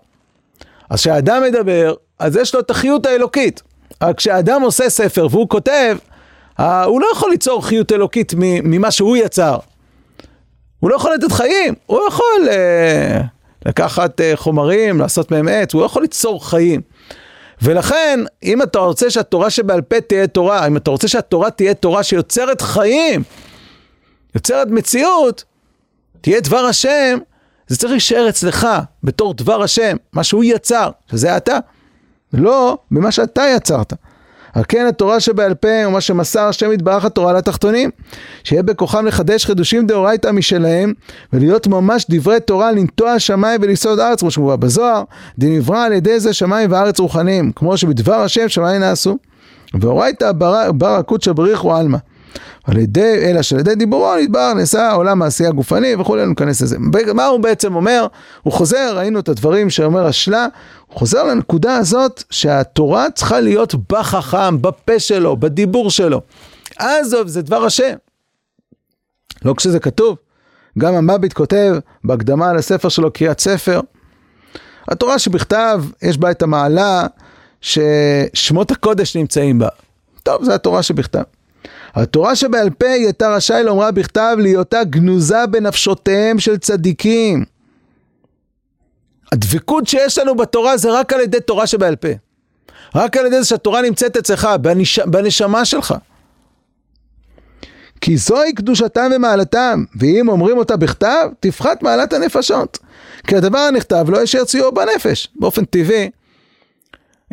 אז 0.90 1.00
כשאדם 1.00 1.42
מדבר, 1.42 1.94
אז 2.18 2.36
יש 2.36 2.54
לו 2.54 2.60
את 2.60 2.70
החיות 2.70 3.06
האלוקית. 3.06 3.62
רק 4.02 4.16
כשאדם 4.16 4.62
עושה 4.62 4.90
ספר 4.90 5.26
והוא 5.30 5.48
כותב, 5.48 5.96
הוא 6.58 7.00
לא 7.00 7.06
יכול 7.12 7.30
ליצור 7.30 7.66
חיות 7.66 7.92
אלוקית 7.92 8.32
ממה 8.36 8.90
שהוא 8.90 9.16
יצר. 9.16 9.58
הוא 10.80 10.90
לא 10.90 10.96
יכול 10.96 11.14
לתת 11.14 11.32
חיים, 11.32 11.74
הוא 11.86 12.00
יכול 12.08 12.48
אה, 12.48 13.20
לקחת 13.66 14.20
אה, 14.20 14.32
חומרים, 14.36 15.00
לעשות 15.00 15.30
מהם 15.30 15.48
עץ, 15.48 15.74
הוא 15.74 15.80
לא 15.80 15.86
יכול 15.86 16.02
ליצור 16.02 16.48
חיים. 16.48 16.80
ולכן, 17.62 18.20
אם 18.42 18.62
אתה 18.62 18.78
רוצה 18.78 19.10
שהתורה 19.10 19.50
שבעל 19.50 19.82
פה 19.82 20.00
תהיה 20.00 20.26
תורה, 20.26 20.66
אם 20.66 20.76
אתה 20.76 20.90
רוצה 20.90 21.08
שהתורה 21.08 21.50
תהיה 21.50 21.74
תורה 21.74 22.02
שיוצרת 22.02 22.60
חיים, 22.60 23.22
יוצרת 24.34 24.68
מציאות, 24.68 25.44
תהיה 26.20 26.40
דבר 26.40 26.64
השם, 26.64 27.18
זה 27.66 27.76
צריך 27.76 27.90
להישאר 27.90 28.28
אצלך 28.28 28.68
בתור 29.02 29.34
דבר 29.34 29.62
השם, 29.62 29.96
מה 30.12 30.24
שהוא 30.24 30.44
יצר, 30.44 30.90
שזה 31.10 31.36
אתה, 31.36 31.58
לא 32.32 32.78
במה 32.90 33.12
שאתה 33.12 33.42
יצרת. 33.56 33.92
על 34.56 34.62
כן 34.68 34.86
התורה 34.86 35.20
שבעל 35.20 35.54
פה 35.54 35.68
ומה 35.86 36.00
שמסר 36.00 36.40
השם 36.40 36.72
יתברך 36.72 37.04
התורה 37.04 37.32
לתחתונים, 37.32 37.90
שיהיה 38.44 38.62
בכוחם 38.62 39.06
לחדש 39.06 39.44
חידושים 39.46 39.86
דאורייתא 39.86 40.30
משלהם, 40.30 40.92
ולהיות 41.32 41.66
ממש 41.66 42.06
דברי 42.10 42.40
תורה 42.40 42.72
לנטוע 42.72 43.10
השמיים 43.10 43.60
ולסעוד 43.62 44.00
ארץ, 44.00 44.20
כמו 44.20 44.30
שמובא 44.30 44.56
בזוהר, 44.56 45.02
דנברא 45.38 45.84
על 45.84 45.92
ידי 45.92 46.20
זה 46.20 46.32
שמיים 46.32 46.72
וארץ 46.72 47.00
רוחניים, 47.00 47.52
כמו 47.56 47.76
שבדבר 47.76 48.14
השם 48.14 48.48
שמיים 48.48 48.80
נעשו. 48.80 49.16
ואורייתא 49.80 50.32
בר 50.72 50.94
הקודשא 50.98 51.32
בריחו 51.32 51.76
עלמא. 51.76 51.98
על 52.64 52.76
ידי, 52.76 53.14
אלא 53.22 53.42
שעל 53.42 53.60
ידי 53.60 53.74
דיבורו 53.74 54.16
נדבר, 54.16 54.52
נעשה 54.54 54.92
עולם 54.92 55.22
העשייה 55.22 55.48
הגופני 55.48 55.94
וכולי, 55.94 56.26
ניכנס 56.26 56.62
לזה. 56.62 56.76
מה 57.14 57.26
הוא 57.26 57.40
בעצם 57.40 57.74
אומר? 57.74 58.06
הוא 58.42 58.52
חוזר, 58.52 58.92
ראינו 58.96 59.20
את 59.20 59.28
הדברים 59.28 59.70
שאומר 59.70 60.06
השלה, 60.06 60.46
הוא 60.86 60.98
חוזר 60.98 61.24
לנקודה 61.24 61.76
הזאת 61.76 62.22
שהתורה 62.30 63.06
צריכה 63.14 63.40
להיות 63.40 63.74
בחכם, 63.92 64.62
בפה 64.62 64.98
שלו, 64.98 65.36
בדיבור 65.36 65.90
שלו. 65.90 66.20
עזוב, 66.78 67.28
זה 67.28 67.42
דבר 67.42 67.64
השם. 67.64 67.94
לא 69.44 69.54
כשזה 69.56 69.78
כתוב. 69.80 70.16
גם 70.78 70.94
המביט 70.94 71.32
כותב 71.32 71.76
בהקדמה 72.04 72.52
לספר 72.52 72.88
שלו, 72.88 73.10
קריאת 73.10 73.40
ספר. 73.40 73.80
התורה 74.88 75.18
שבכתב, 75.18 75.84
יש 76.02 76.18
בה 76.18 76.30
את 76.30 76.42
המעלה 76.42 77.06
ששמות 77.60 78.70
הקודש 78.70 79.16
נמצאים 79.16 79.58
בה. 79.58 79.68
טוב, 80.22 80.44
זה 80.44 80.54
התורה 80.54 80.82
שבכתב. 80.82 81.22
התורה 81.96 82.36
שבעל 82.36 82.70
פה 82.70 82.86
היא 82.86 83.04
הייתה 83.04 83.28
רשאי 83.28 83.62
לומרה 83.64 83.90
בכתב 83.90 84.36
להיותה 84.40 84.84
גנוזה 84.84 85.46
בנפשותיהם 85.46 86.38
של 86.38 86.58
צדיקים. 86.58 87.44
הדבקות 89.32 89.86
שיש 89.86 90.18
לנו 90.18 90.34
בתורה 90.34 90.76
זה 90.76 90.90
רק 90.90 91.12
על 91.12 91.20
ידי 91.20 91.40
תורה 91.40 91.66
שבעל 91.66 91.96
פה. 91.96 92.08
רק 92.94 93.16
על 93.16 93.26
ידי 93.26 93.42
זה 93.42 93.48
שהתורה 93.48 93.82
נמצאת 93.82 94.16
אצלך, 94.16 94.48
בנש... 94.60 94.98
בנשמה 94.98 95.64
שלך. 95.64 95.94
כי 98.00 98.16
זוהי 98.16 98.52
קדושתם 98.52 99.10
ומעלתם, 99.16 99.84
ואם 99.98 100.28
אומרים 100.28 100.58
אותה 100.58 100.76
בכתב, 100.76 101.28
תפחת 101.40 101.82
מעלת 101.82 102.12
הנפשות. 102.12 102.78
כי 103.26 103.36
הדבר 103.36 103.58
הנכתב 103.58 104.06
לא 104.08 104.22
ישר 104.22 104.44
ציור 104.44 104.70
בנפש. 104.70 105.28
באופן 105.36 105.64
טבעי, 105.64 106.10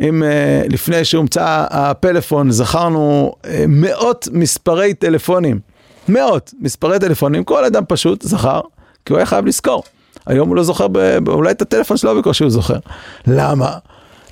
אם 0.00 0.22
uh, 0.22 0.72
לפני 0.72 1.04
שהומצא 1.04 1.66
הפלאפון 1.70 2.50
זכרנו 2.50 3.32
uh, 3.42 3.46
מאות 3.68 4.28
מספרי 4.32 4.94
טלפונים, 4.94 5.60
מאות 6.08 6.54
מספרי 6.60 6.98
טלפונים, 6.98 7.44
כל 7.44 7.64
אדם 7.64 7.82
פשוט 7.88 8.22
זכר, 8.22 8.60
כי 9.04 9.12
הוא 9.12 9.18
היה 9.18 9.26
חייב 9.26 9.46
לזכור. 9.46 9.82
היום 10.26 10.48
הוא 10.48 10.56
לא 10.56 10.62
זוכר. 10.62 10.86
אולי 11.28 11.50
את 11.50 11.62
הטלפון 11.62 11.96
שלו 11.96 12.16
בקושי 12.18 12.44
הוא 12.44 12.50
זוכר. 12.50 12.78
למה? 13.26 13.78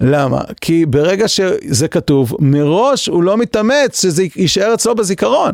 למה? 0.02 0.40
כי 0.60 0.86
ברגע 0.86 1.28
שזה 1.28 1.88
כתוב, 1.88 2.36
מראש 2.38 3.06
הוא 3.06 3.22
לא 3.22 3.36
מתאמץ 3.36 4.02
שזה 4.02 4.24
יישאר 4.36 4.74
אצלו 4.74 4.94
בזיכרון. 4.94 5.52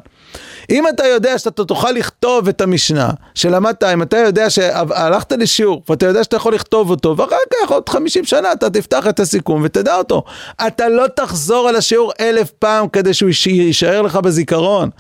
אם 0.71 0.89
אתה 0.89 1.07
יודע 1.07 1.39
שאתה 1.39 1.65
תוכל 1.65 1.91
לכתוב 1.91 2.49
את 2.49 2.61
המשנה 2.61 3.11
שלמדת, 3.35 3.83
אם 3.83 4.03
אתה 4.03 4.17
יודע 4.17 4.51
שהלכת 4.51 5.33
לשיעור 5.33 5.83
ואתה 5.89 6.07
יודע 6.07 6.25
שאתה 6.25 6.37
יכול 6.37 6.55
לכתוב 6.55 6.91
אותו, 6.91 7.17
ואחר 7.17 7.37
כך 7.53 7.71
עוד 7.71 7.89
50 7.89 8.25
שנה 8.25 8.53
אתה 8.53 8.71
תפתח 8.71 9.07
את 9.09 9.21
הסיכום 9.21 9.61
ותדע 9.65 9.97
אותו. 9.97 10.23
אתה 10.67 10.89
לא 10.89 11.07
תחזור 11.17 11.69
על 11.69 11.77
השיעור 11.77 12.13
אלף 12.21 12.51
פעם 12.51 12.89
כדי 12.89 13.15
שהוא 13.15 13.31
יישאר 13.47 14.03
לך 14.03 14.17
בזיכרון. 14.17 14.91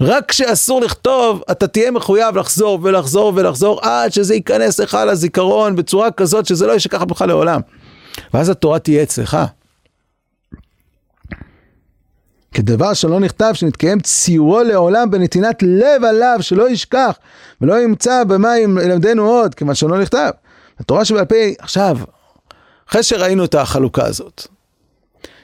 רק 0.00 0.28
כשאסור 0.28 0.80
לכתוב, 0.80 1.42
אתה 1.50 1.66
תהיה 1.66 1.90
מחויב 1.90 2.36
לחזור 2.36 2.78
ולחזור 2.82 3.32
ולחזור 3.34 3.80
עד 3.82 4.12
שזה 4.12 4.34
ייכנס 4.34 4.80
לך 4.80 4.98
לזיכרון 5.06 5.76
בצורה 5.76 6.10
כזאת 6.10 6.46
שזה 6.46 6.66
לא 6.66 6.72
ישכח 6.72 7.02
ממך 7.02 7.24
לעולם. 7.28 7.60
ואז 8.34 8.48
התורה 8.48 8.78
תהיה 8.78 9.02
אצלך. 9.02 9.38
כדבר 12.54 12.94
שלא 12.94 13.20
נכתב 13.20 13.50
שנתקיים 13.54 14.00
ציורו 14.00 14.62
לעולם 14.62 15.10
בנתינת 15.10 15.62
לב 15.62 16.04
עליו 16.04 16.38
שלא 16.40 16.70
ישכח 16.70 17.18
ולא 17.60 17.82
ימצא 17.82 18.24
במה 18.24 18.58
ילמדנו 18.58 19.28
עוד 19.28 19.54
כיוון 19.54 19.74
שלא 19.74 20.00
נכתב. 20.00 20.30
התורה 20.80 21.04
שבעל 21.04 21.24
פה, 21.24 21.34
עכשיו, 21.58 21.98
אחרי 22.88 23.02
שראינו 23.02 23.44
את 23.44 23.54
החלוקה 23.54 24.04
הזאת, 24.04 24.46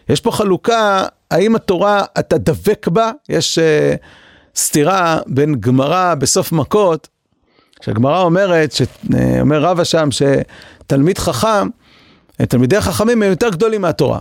יש 0.08 0.20
פה 0.20 0.30
חלוקה, 0.30 1.06
האם 1.30 1.56
התורה 1.56 2.04
אתה 2.18 2.38
דבק 2.38 2.88
בה? 2.88 3.10
יש 3.28 3.58
uh, 3.58 3.96
סתירה 4.56 5.20
בין 5.26 5.54
גמרא 5.60 6.14
בסוף 6.14 6.52
מכות, 6.52 7.08
שהגמרא 7.80 8.22
אומרת, 8.22 8.72
שאומר 8.72 9.60
רבא 9.60 9.84
שם, 9.84 10.08
שתלמיד 10.10 11.18
חכם, 11.18 11.68
תלמידי 12.46 12.80
חכמים 12.80 13.22
הם 13.22 13.30
יותר 13.30 13.48
גדולים 13.48 13.80
מהתורה. 13.80 14.18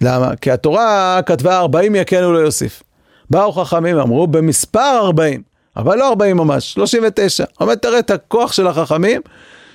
למה? 0.00 0.36
כי 0.36 0.50
התורה 0.50 1.20
כתבה 1.26 1.58
40 1.58 1.94
יקנו 1.94 2.32
לא 2.32 2.38
יוסיף. 2.38 2.82
באו 3.30 3.52
חכמים, 3.52 3.98
אמרו 3.98 4.26
במספר 4.26 4.98
40, 4.98 5.42
אבל 5.76 5.98
לא 5.98 6.08
40 6.08 6.36
ממש, 6.36 6.72
39. 6.72 7.44
אומר, 7.60 7.74
תראה 7.74 7.98
את 7.98 8.10
הכוח 8.10 8.52
של 8.52 8.66
החכמים, 8.66 9.20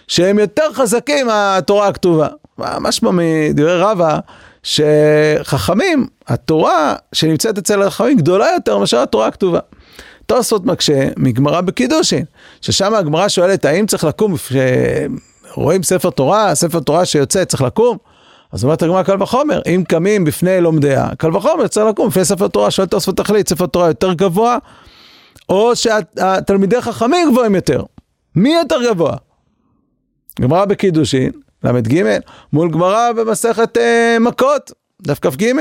שהם 0.08 0.40
יותר 0.40 0.74
חזקים 0.74 1.28
מהתורה 1.28 1.88
הכתובה. 1.88 2.28
משמע 2.58 3.12
מדברי 3.14 3.78
רבא, 3.78 4.20
שחכמים, 4.64 6.08
התורה 6.28 6.96
שנמצאת 7.14 7.58
אצל 7.58 7.82
החכמים 7.82 8.18
גדולה 8.18 8.48
יותר 8.54 8.78
מאשר 8.78 9.00
התורה 9.00 9.28
הכתובה. 9.28 9.60
תוספות 10.26 10.66
מקשה 10.66 11.08
מגמרא 11.18 11.62
בקידושין, 11.62 12.26
ששם 12.62 12.94
הגמרא 12.94 13.28
שואלת 13.28 13.66
האם 13.66 13.86
צריך 13.86 14.04
לקום, 14.04 14.36
כשרואים 15.56 15.84
ספר 15.84 16.10
תורה, 16.10 16.56
ספר 16.56 16.80
תורה 16.80 17.06
שיוצא 17.06 17.46
צריך 17.46 17.62
לקום? 17.62 17.98
אז 18.52 18.64
אומרת 18.64 18.82
הגמרא 18.82 19.04
קל 19.04 19.24
וחומר, 19.24 19.62
אם 19.66 19.84
קמים 19.88 20.26
בפני 20.26 20.62
לומדיה, 20.62 21.10
קל 21.18 21.36
וחומר 21.36 21.68
צריך 21.68 21.86
לקום 21.86 22.10
בפני 22.10 22.26
ספר 22.26 22.48
תורה, 22.48 22.72
שואל 22.72 22.88
תוספות 22.88 23.18
תכלית, 23.18 23.50
ספר 23.50 23.66
תורה 23.66 23.88
יותר 23.88 24.14
גבוה, 24.14 24.58
או 25.50 25.76
שהתלמידי 25.76 26.82
חכמים 26.82 27.32
גבוהים 27.32 27.56
יותר. 27.56 27.84
מי 28.36 28.54
יותר 28.54 28.76
גבוה? 28.90 29.14
גמרא 30.42 30.66
בקידושין, 30.66 31.32
ל"ג, 31.64 32.20
מול 32.54 32.72
גמרא 32.72 33.12
במסכת 33.12 33.78
אה, 33.78 34.18
מכות, 34.20 34.72
דף 35.02 35.20
כ"ג. 35.20 35.52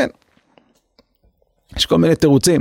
יש 1.77 1.87
כל 1.87 1.99
מיני 1.99 2.17
תירוצים. 2.17 2.61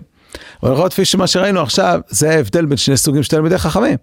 אבל 0.63 0.71
יכול 0.71 0.83
להיות 0.83 0.93
שמה 1.03 1.27
שראינו 1.27 1.61
עכשיו, 1.61 1.99
זה 2.09 2.29
ההבדל 2.29 2.65
בין 2.65 2.77
שני 2.77 2.97
סוגים 2.97 3.23
של 3.23 3.29
תלמידי 3.29 3.57
חכמים. 3.57 3.97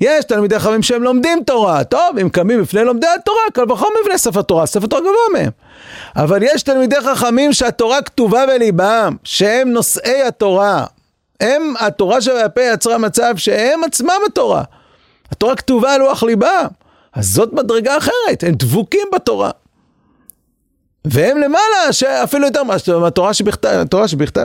יש 0.00 0.24
תלמידי 0.24 0.58
חכמים 0.58 0.82
שהם 0.82 1.02
לומדים 1.02 1.42
תורה, 1.46 1.84
טוב, 1.84 2.18
הם 2.18 2.28
קמים 2.28 2.62
בפני 2.62 2.84
לומדי 2.84 3.06
התורה, 3.20 3.40
קל 3.52 3.72
וחומר 3.72 3.90
בפני 4.04 4.18
ספר 4.18 4.42
תורה, 4.42 4.66
ספר 4.66 4.86
תורה 4.86 5.02
גבוה 5.02 5.40
מהם. 5.40 5.50
אבל 6.16 6.42
יש 6.42 6.62
תלמידי 6.62 6.96
חכמים 7.00 7.52
שהתורה 7.52 8.02
כתובה 8.02 8.46
בליבם, 8.46 9.16
שהם 9.24 9.68
נושאי 9.72 10.22
התורה. 10.22 10.84
הם, 11.40 11.74
התורה 11.80 12.18
הפה 12.44 12.60
יצרה 12.60 12.98
מצב 12.98 13.34
שהם 13.36 13.84
עצמם 13.84 14.18
התורה. 14.26 14.62
התורה 15.32 15.56
כתובה 15.56 15.94
על 15.94 16.00
לוח 16.00 16.22
ליבם. 16.22 16.66
אז 17.12 17.26
זאת 17.26 17.52
מדרגה 17.52 17.98
אחרת, 17.98 18.42
הם 18.42 18.54
דבוקים 18.54 19.06
בתורה. 19.14 19.50
והם 21.04 21.38
למעלה, 21.38 21.92
שאפילו 21.92 22.46
יותר 22.46 22.62
מהתורה 22.98 23.34
שבכתב, 23.34 23.78
התורה 23.82 24.08
שבכתב. 24.08 24.44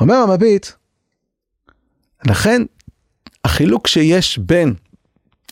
אומר 0.00 0.14
המביט, 0.14 0.66
לכן 2.24 2.62
החילוק 3.44 3.86
שיש 3.86 4.38
בין 4.38 4.74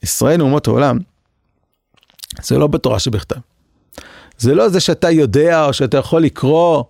ישראל 0.02 0.38
לאומות 0.38 0.66
העולם, 0.66 0.98
זה 2.42 2.58
לא 2.58 2.66
בתורה 2.66 2.98
שבכתב. 2.98 3.36
זה 4.38 4.54
לא 4.54 4.68
זה 4.68 4.80
שאתה 4.80 5.10
יודע 5.10 5.64
או 5.64 5.72
שאתה 5.72 5.96
יכול 5.96 6.22
לקרוא, 6.22 6.84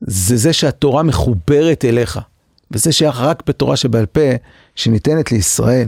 זה 0.00 0.36
זה 0.36 0.52
שהתורה 0.52 1.02
מחוברת 1.02 1.84
אליך. 1.84 2.20
וזה 2.70 2.92
שייך 2.92 3.20
רק 3.20 3.42
בתורה 3.46 3.76
שבעל 3.76 4.06
פה, 4.06 4.30
שניתנת 4.74 5.32
לישראל. 5.32 5.86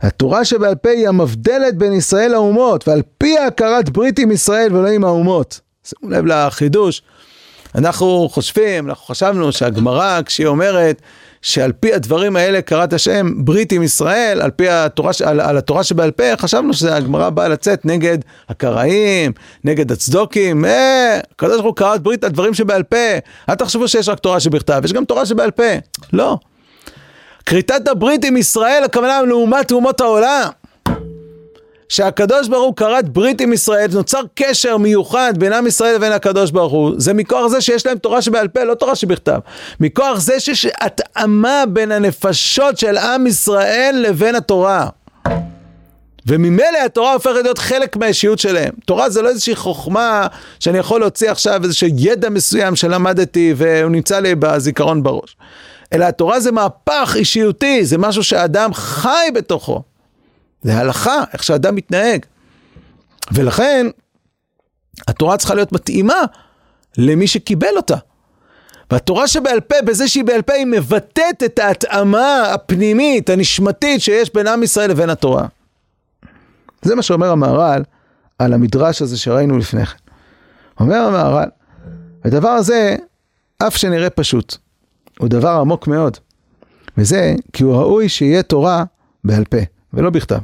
התורה 0.00 0.44
שבעל 0.44 0.74
פה 0.74 0.88
היא 0.88 1.08
המבדלת 1.08 1.78
בין 1.78 1.92
ישראל 1.92 2.32
לאומות, 2.32 2.88
ועל 2.88 3.02
פי 3.18 3.38
הכרת 3.38 3.90
ברית 3.90 4.18
עם 4.18 4.30
ישראל 4.30 4.76
ולא 4.76 4.88
עם 4.88 5.04
האומות. 5.04 5.60
שימו 5.84 6.10
לב 6.10 6.24
לחידוש. 6.26 7.02
אנחנו 7.74 8.28
חושבים, 8.32 8.88
אנחנו 8.88 9.06
חשבנו 9.06 9.52
שהגמרא, 9.52 10.20
כשהיא 10.26 10.46
אומרת 10.46 11.02
שעל 11.42 11.72
פי 11.72 11.94
הדברים 11.94 12.36
האלה 12.36 12.62
קראת 12.62 12.92
השם 12.92 13.44
ברית 13.44 13.72
עם 13.72 13.82
ישראל, 13.82 14.40
על 14.40 14.50
פי 14.50 14.68
התורה, 14.68 15.12
על, 15.24 15.40
על 15.40 15.58
התורה 15.58 15.84
שבעל 15.84 16.10
פה, 16.10 16.24
חשבנו 16.36 16.74
שהגמרא 16.74 17.30
באה 17.30 17.48
לצאת 17.48 17.84
נגד 17.86 18.18
הקראים, 18.48 19.32
נגד 19.64 19.92
הצדוקים, 19.92 20.64
אה, 20.64 21.20
הקדוש 21.32 21.54
ברוך 21.54 21.66
הוא 21.66 21.76
קראת 21.76 22.02
ברית 22.02 22.24
על 22.24 22.30
דברים 22.30 22.54
שבעל 22.54 22.82
פה, 22.82 22.96
אל 23.48 23.54
תחשבו 23.54 23.88
שיש 23.88 24.08
רק 24.08 24.18
תורה 24.18 24.40
שבכתב, 24.40 24.82
יש 24.84 24.92
גם 24.92 25.04
תורה 25.04 25.26
שבעל 25.26 25.50
פה, 25.50 25.72
לא. 26.12 26.38
כריתת 27.46 27.88
הברית 27.88 28.24
עם 28.24 28.36
ישראל, 28.36 28.82
הכוונה 28.84 29.22
לעומת 29.22 29.72
אומות 29.72 30.00
העולם. 30.00 30.48
שהקדוש 31.92 32.48
ברוך 32.48 32.64
הוא 32.64 32.76
כרת 32.76 33.08
ברית 33.08 33.40
עם 33.40 33.52
ישראל, 33.52 33.90
נוצר 33.92 34.20
קשר 34.34 34.76
מיוחד 34.76 35.32
בין 35.38 35.52
עם 35.52 35.66
ישראל 35.66 35.94
לבין 35.94 36.12
הקדוש 36.12 36.50
ברוך 36.50 36.72
הוא, 36.72 36.94
זה 36.96 37.14
מכוח 37.14 37.46
זה 37.46 37.60
שיש 37.60 37.86
להם 37.86 37.98
תורה 37.98 38.22
שבעל 38.22 38.48
פה, 38.48 38.64
לא 38.64 38.74
תורה 38.74 38.94
שבכתב. 38.94 39.38
מכוח 39.80 40.20
זה 40.20 40.40
שיש 40.40 40.66
התאמה 40.80 41.64
בין 41.68 41.92
הנפשות 41.92 42.78
של 42.78 42.98
עם 42.98 43.26
ישראל 43.26 44.04
לבין 44.08 44.34
התורה. 44.34 44.88
וממילא 46.26 46.78
התורה 46.84 47.12
הופכת 47.12 47.42
להיות 47.42 47.58
חלק 47.58 47.96
מהאישיות 47.96 48.38
שלהם. 48.38 48.72
תורה 48.86 49.10
זה 49.10 49.22
לא 49.22 49.28
איזושהי 49.28 49.56
חוכמה 49.56 50.26
שאני 50.60 50.78
יכול 50.78 51.00
להוציא 51.00 51.30
עכשיו 51.30 51.64
איזשהו 51.64 51.88
ידע 51.96 52.28
מסוים 52.28 52.76
שלמדתי 52.76 53.54
והוא 53.56 53.90
נמצא 53.90 54.20
לי 54.20 54.34
בזיכרון 54.34 55.02
בראש. 55.02 55.36
אלא 55.92 56.04
התורה 56.04 56.40
זה 56.40 56.52
מהפך 56.52 57.16
אישיותי, 57.18 57.84
זה 57.84 57.98
משהו 57.98 58.24
שהאדם 58.24 58.74
חי 58.74 59.28
בתוכו. 59.34 59.82
זה 60.62 60.78
הלכה, 60.78 61.24
איך 61.32 61.42
שאדם 61.42 61.74
מתנהג. 61.74 62.26
ולכן, 63.32 63.86
התורה 65.08 65.36
צריכה 65.36 65.54
להיות 65.54 65.72
מתאימה 65.72 66.22
למי 66.98 67.26
שקיבל 67.26 67.76
אותה. 67.76 67.96
והתורה 68.90 69.28
שבעל 69.28 69.60
פה, 69.60 69.74
בזה 69.86 70.08
שהיא 70.08 70.24
בעל 70.24 70.42
פה, 70.42 70.52
היא 70.52 70.66
מבטאת 70.66 71.42
את 71.44 71.58
ההתאמה 71.58 72.42
הפנימית, 72.54 73.30
הנשמתית, 73.30 74.00
שיש 74.00 74.30
בין 74.34 74.46
עם 74.46 74.62
ישראל 74.62 74.90
לבין 74.90 75.10
התורה. 75.10 75.46
זה 76.82 76.94
מה 76.94 77.02
שאומר 77.02 77.30
המהר"ל 77.30 77.82
על 78.38 78.52
המדרש 78.52 79.02
הזה 79.02 79.18
שראינו 79.18 79.58
לפני 79.58 79.86
כן. 79.86 79.96
אומר 80.80 80.96
המהר"ל, 80.96 81.48
הדבר 82.24 82.48
הזה, 82.48 82.96
אף 83.58 83.76
שנראה 83.76 84.10
פשוט, 84.10 84.56
הוא 85.18 85.28
דבר 85.28 85.50
עמוק 85.60 85.86
מאוד. 85.86 86.18
וזה 86.98 87.34
כי 87.52 87.62
הוא 87.64 87.74
ראוי 87.74 88.08
שיהיה 88.08 88.42
תורה 88.42 88.84
בעל 89.24 89.44
פה, 89.44 89.58
ולא 89.92 90.10
בכתב. 90.10 90.38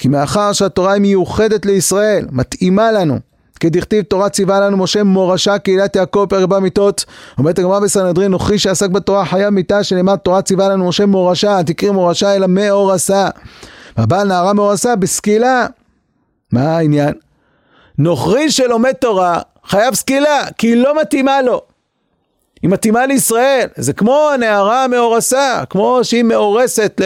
כי 0.00 0.08
מאחר 0.08 0.52
שהתורה 0.52 0.92
היא 0.92 1.00
מיוחדת 1.00 1.66
לישראל, 1.66 2.26
מתאימה 2.32 2.92
לנו, 2.92 3.18
כדכתיב 3.60 4.02
תורה 4.02 4.28
ציווה 4.28 4.60
לנו 4.60 4.76
משה 4.76 5.02
מורשה 5.02 5.58
קהילת 5.58 5.96
יעקב 5.96 6.26
פרק 6.28 6.48
בא 6.48 6.58
מיתות 6.58 7.04
אומרת 7.38 7.58
הגמרא 7.58 7.80
בסנהדרין 7.80 8.30
נוכרי 8.30 8.58
שעסק 8.58 8.90
בתורה 8.90 9.24
חייב 9.24 9.48
מיתה 9.48 9.84
שנאמר 9.84 10.16
תורה 10.16 10.42
ציווה 10.42 10.68
לנו 10.68 10.88
משה 10.88 11.06
מורשה 11.06 11.62
תקריא 11.66 11.90
מורשה 11.90 12.36
אלא 12.36 12.46
מאורסה 12.48 13.28
והבעל 13.96 14.28
נערה 14.28 14.52
מאורסה 14.52 14.96
בסקילה. 14.96 15.66
מה 16.52 16.76
העניין? 16.76 17.12
נוכרי 17.98 18.50
שלומד 18.50 18.92
תורה 18.92 19.40
חייב 19.66 19.94
סקילה 19.94 20.40
כי 20.58 20.66
היא 20.66 20.76
לא 20.76 21.00
מתאימה 21.00 21.42
לו. 21.42 21.62
היא 22.62 22.70
מתאימה 22.70 23.06
לישראל. 23.06 23.68
זה 23.76 23.92
כמו 23.92 24.30
הנערה 24.34 24.88
מאורסה 24.88 25.62
כמו 25.70 26.00
שהיא 26.02 26.22
מאורסת 26.22 27.00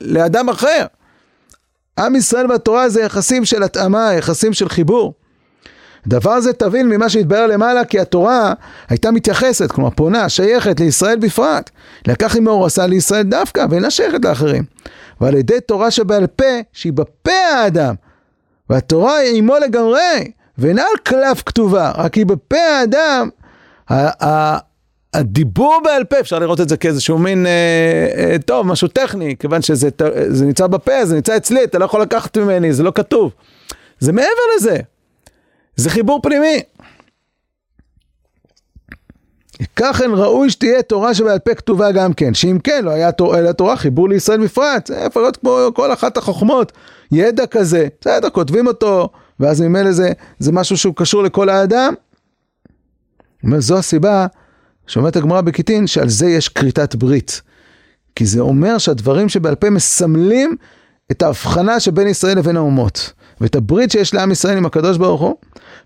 לאדם 0.00 0.48
אחר 0.48 0.86
עם 1.98 2.16
ישראל 2.16 2.50
והתורה 2.50 2.88
זה 2.88 3.02
יחסים 3.02 3.44
של 3.44 3.62
התאמה, 3.62 4.12
יחסים 4.12 4.52
של 4.52 4.68
חיבור. 4.68 5.14
דבר 6.06 6.40
זה 6.40 6.52
תבין 6.52 6.88
ממה 6.88 7.08
שהתבהר 7.08 7.46
למעלה 7.46 7.84
כי 7.84 8.00
התורה 8.00 8.52
הייתה 8.88 9.10
מתייחסת, 9.10 9.72
כלומר 9.72 9.90
פונה, 9.90 10.28
שייכת 10.28 10.80
לישראל 10.80 11.16
בפרט. 11.18 11.70
לקח 12.08 12.34
היא 12.34 12.42
מאורסה 12.42 12.86
לישראל 12.86 13.22
דווקא 13.22 13.66
ואינה 13.70 13.90
שייכת 13.90 14.24
לאחרים. 14.24 14.64
ועל 15.20 15.34
ידי 15.34 15.60
תורה 15.60 15.90
שבעל 15.90 16.26
פה, 16.26 16.60
שהיא 16.72 16.92
בפה 16.92 17.30
האדם, 17.54 17.94
והתורה 18.70 19.16
היא 19.16 19.38
עמו 19.38 19.54
לגמרי, 19.58 20.30
ואינה 20.58 20.82
על 20.82 20.96
קלף 21.02 21.42
כתובה, 21.46 21.92
רק 21.94 22.14
היא 22.14 22.26
בפה 22.26 22.56
האדם, 22.56 23.28
הדיבור 25.14 25.80
בעל 25.84 26.04
פה, 26.04 26.20
אפשר 26.20 26.38
לראות 26.38 26.60
את 26.60 26.68
זה 26.68 26.76
כאיזשהו 26.76 27.18
מין, 27.18 27.46
אה, 27.46 28.08
אה, 28.16 28.36
טוב, 28.38 28.66
משהו 28.66 28.88
טכני, 28.88 29.36
כיוון 29.38 29.62
שזה 29.62 29.88
זה 30.28 30.44
נמצא 30.46 30.66
בפה, 30.66 31.06
זה 31.06 31.14
נמצא 31.14 31.36
אצלי, 31.36 31.64
אתה 31.64 31.78
לא 31.78 31.84
יכול 31.84 32.02
לקחת 32.02 32.36
ממני, 32.38 32.72
זה 32.72 32.82
לא 32.82 32.92
כתוב. 32.94 33.32
זה 33.98 34.12
מעבר 34.12 34.42
לזה, 34.56 34.76
זה 35.76 35.90
חיבור 35.90 36.20
פנימי. 36.22 36.62
ככה 39.76 40.04
ראוי 40.06 40.50
שתהיה 40.50 40.82
תורה 40.82 41.14
שבעל 41.14 41.38
פה 41.38 41.54
כתובה 41.54 41.92
גם 41.92 42.12
כן, 42.12 42.34
שאם 42.34 42.58
כן 42.64 42.84
לא 42.84 42.90
היה 42.90 43.12
תורה, 43.12 43.52
תורה 43.52 43.76
חיבור 43.76 44.08
לישראל 44.08 44.44
בפרט, 44.44 44.86
זה 44.86 44.96
יכול 45.06 45.22
להיות 45.22 45.36
כמו 45.36 45.58
כל 45.74 45.92
אחת 45.92 46.16
החוכמות, 46.16 46.72
ידע 47.12 47.46
כזה, 47.46 47.88
בסדר, 48.00 48.30
כותבים 48.30 48.66
אותו, 48.66 49.08
ואז 49.40 49.60
ממילא 49.60 49.92
זה, 49.92 50.12
זה 50.38 50.52
משהו 50.52 50.76
שהוא 50.76 50.94
קשור 50.96 51.22
לכל 51.22 51.48
האדם. 51.48 51.94
זו 53.58 53.78
הסיבה 53.78 54.26
שאומרת 54.86 55.16
הגמרא 55.16 55.40
בקיטין 55.40 55.86
שעל 55.86 56.08
זה 56.08 56.26
יש 56.26 56.48
כריתת 56.48 56.94
ברית. 56.94 57.42
כי 58.16 58.26
זה 58.26 58.40
אומר 58.40 58.78
שהדברים 58.78 59.28
שבעל 59.28 59.54
פה 59.54 59.70
מסמלים 59.70 60.56
את 61.10 61.22
ההבחנה 61.22 61.80
שבין 61.80 62.08
ישראל 62.08 62.38
לבין 62.38 62.56
האומות. 62.56 63.12
ואת 63.40 63.56
הברית 63.56 63.90
שיש 63.90 64.14
לעם 64.14 64.32
ישראל 64.32 64.56
עם 64.56 64.66
הקדוש 64.66 64.98
ברוך 64.98 65.20
הוא. 65.20 65.34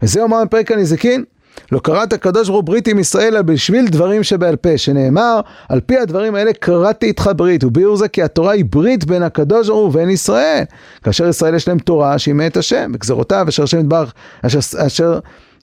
וזה 0.02 0.22
אומר 0.22 0.44
בפרק 0.44 0.72
הנזיקין, 0.72 1.24
לא 1.72 1.78
קראת 1.78 2.12
הקדוש 2.12 2.48
ברוך 2.48 2.56
הוא 2.56 2.64
ברית 2.64 2.88
עם 2.88 2.98
ישראל 2.98 3.42
בשביל 3.42 3.87
דברים 3.88 4.22
שבעל 4.22 4.56
פה, 4.56 4.78
שנאמר, 4.78 5.40
על 5.68 5.80
פי 5.80 5.98
הדברים 5.98 6.34
האלה 6.34 6.52
קראתי 6.52 7.06
איתך 7.06 7.30
ברית, 7.37 7.64
וביאור 7.64 7.96
זה 7.96 8.08
כי 8.08 8.22
התורה 8.22 8.52
היא 8.52 8.64
ברית 8.64 9.04
בין 9.04 9.22
הקדוש 9.22 9.68
ברוך 9.68 9.80
הוא 9.80 9.88
ובין 9.88 10.11
ישראל. 10.11 10.62
כאשר 11.02 11.28
ישראל 11.28 11.54
יש 11.54 11.68
להם 11.68 11.78
תורה 11.78 12.18
שהיא 12.18 12.34
מאת 12.34 12.56
השם, 12.56 12.90
וגזרותיו 12.94 13.46
אשר 13.48 13.62
השם 13.62 13.80
יתברך, 13.80 14.12
אשר, 14.42 14.58
אשר 14.87 15.18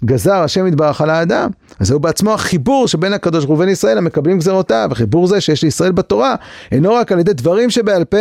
גזר 0.05 0.35
השם 0.35 0.67
יתברך 0.67 1.01
על 1.01 1.09
האדם. 1.09 1.49
אז 1.79 1.87
זהו 1.87 1.99
בעצמו 1.99 2.33
החיבור 2.33 2.87
שבין 2.87 3.13
הקדוש 3.13 3.45
ובין 3.45 3.69
ישראל 3.69 3.97
המקבלים 3.97 4.37
גזרותיו. 4.37 4.89
החיבור 4.91 5.27
זה 5.27 5.41
שיש 5.41 5.63
לישראל 5.63 5.91
בתורה, 5.91 6.35
אינו 6.71 6.93
רק 6.93 7.11
על 7.11 7.19
ידי 7.19 7.33
דברים 7.33 7.69
שבעל 7.69 8.03
פה. 8.03 8.17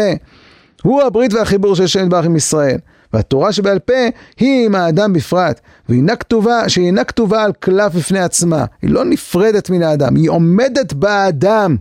הוא 0.82 1.02
הברית 1.02 1.32
והחיבור 1.32 1.76
של 1.76 1.84
השם 1.84 2.04
יתברך 2.04 2.24
עם 2.24 2.36
ישראל. 2.36 2.78
והתורה 3.12 3.52
שבעל 3.52 3.78
פה 3.78 4.08
היא 4.38 4.66
עם 4.66 4.74
האדם 4.74 5.12
בפרט, 5.12 5.60
והיא 5.88 6.02
כתובה, 6.20 6.68
שהיא 6.68 6.86
אינה 6.86 7.04
כתובה 7.04 7.42
על 7.42 7.52
קלף 7.52 7.94
בפני 7.94 8.20
עצמה, 8.20 8.64
היא 8.82 8.90
לא 8.90 9.04
נפרדת 9.04 9.70
מן 9.70 9.82
האדם, 9.82 10.16
היא 10.16 10.30
עומדת 10.30 10.92
באדם. 10.92 11.76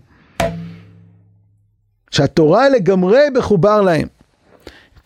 שהתורה 2.12 2.70
לגמרי 2.70 3.22
מחובר 3.38 3.82
להם. 3.82 4.08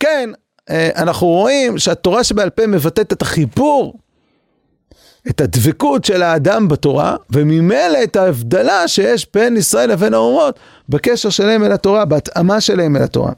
כן, 0.00 0.30
אה, 0.70 0.90
אנחנו 0.96 1.26
רואים 1.26 1.78
שהתורה 1.78 2.24
שבעל 2.24 2.50
פה 2.50 2.66
מבטאת 2.66 3.12
את 3.12 3.22
החיבור 3.22 3.98
את 5.30 5.40
הדבקות 5.40 6.04
של 6.04 6.22
האדם 6.22 6.68
בתורה, 6.68 7.16
וממילא 7.30 7.98
את 8.04 8.16
ההבדלה 8.16 8.88
שיש 8.88 9.26
בין 9.34 9.56
ישראל 9.56 9.90
לבין 9.90 10.14
האומות 10.14 10.58
בקשר 10.88 11.30
שלהם 11.30 11.64
אל 11.64 11.72
התורה, 11.72 12.04
בהתאמה 12.04 12.60
שלהם 12.60 12.96
אל 12.96 13.02
התורה. 13.02 13.32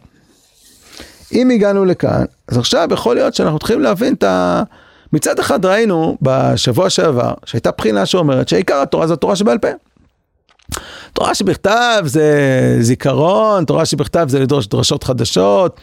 אם 1.32 1.50
הגענו 1.50 1.84
לכאן, 1.84 2.24
אז 2.48 2.58
עכשיו 2.58 2.88
יכול 2.92 3.14
להיות 3.16 3.34
שאנחנו 3.34 3.58
צריכים 3.58 3.80
להבין 3.80 4.14
את 4.14 4.22
ה... 4.22 4.62
מצד 5.12 5.38
אחד 5.38 5.64
ראינו 5.64 6.16
בשבוע 6.22 6.90
שעבר 6.90 7.34
שהייתה 7.44 7.70
בחינה 7.70 8.06
שאומרת 8.06 8.48
שעיקר 8.48 8.76
התורה 8.76 9.06
זה 9.06 9.14
התורה 9.14 9.36
שבעל 9.36 9.58
פה. 9.58 9.68
תורה 11.12 11.34
שבכתב 11.34 12.02
זה 12.04 12.76
זיכרון, 12.80 13.64
תורה 13.64 13.86
שבכתב 13.86 14.26
זה 14.28 14.40
לדרוש 14.40 14.66
דרשות 14.66 15.04
חדשות, 15.04 15.80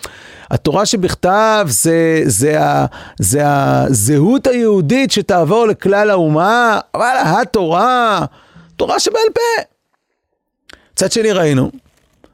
התורה 0.52 0.86
שבכתב 0.86 1.66
זה, 1.70 2.22
זה, 2.26 2.64
ה, 2.64 2.86
זה 3.20 3.42
הזהות 3.46 4.48
היהודית 4.48 5.12
שתעבור 5.12 5.68
לכלל 5.68 6.10
האומה, 6.10 6.80
אבל 6.96 7.16
התורה, 7.26 8.26
תורה 8.76 9.00
שבעל 9.00 9.30
פה. 9.34 9.64
מצד 10.94 11.12
שני 11.12 11.32
ראינו 11.32 11.72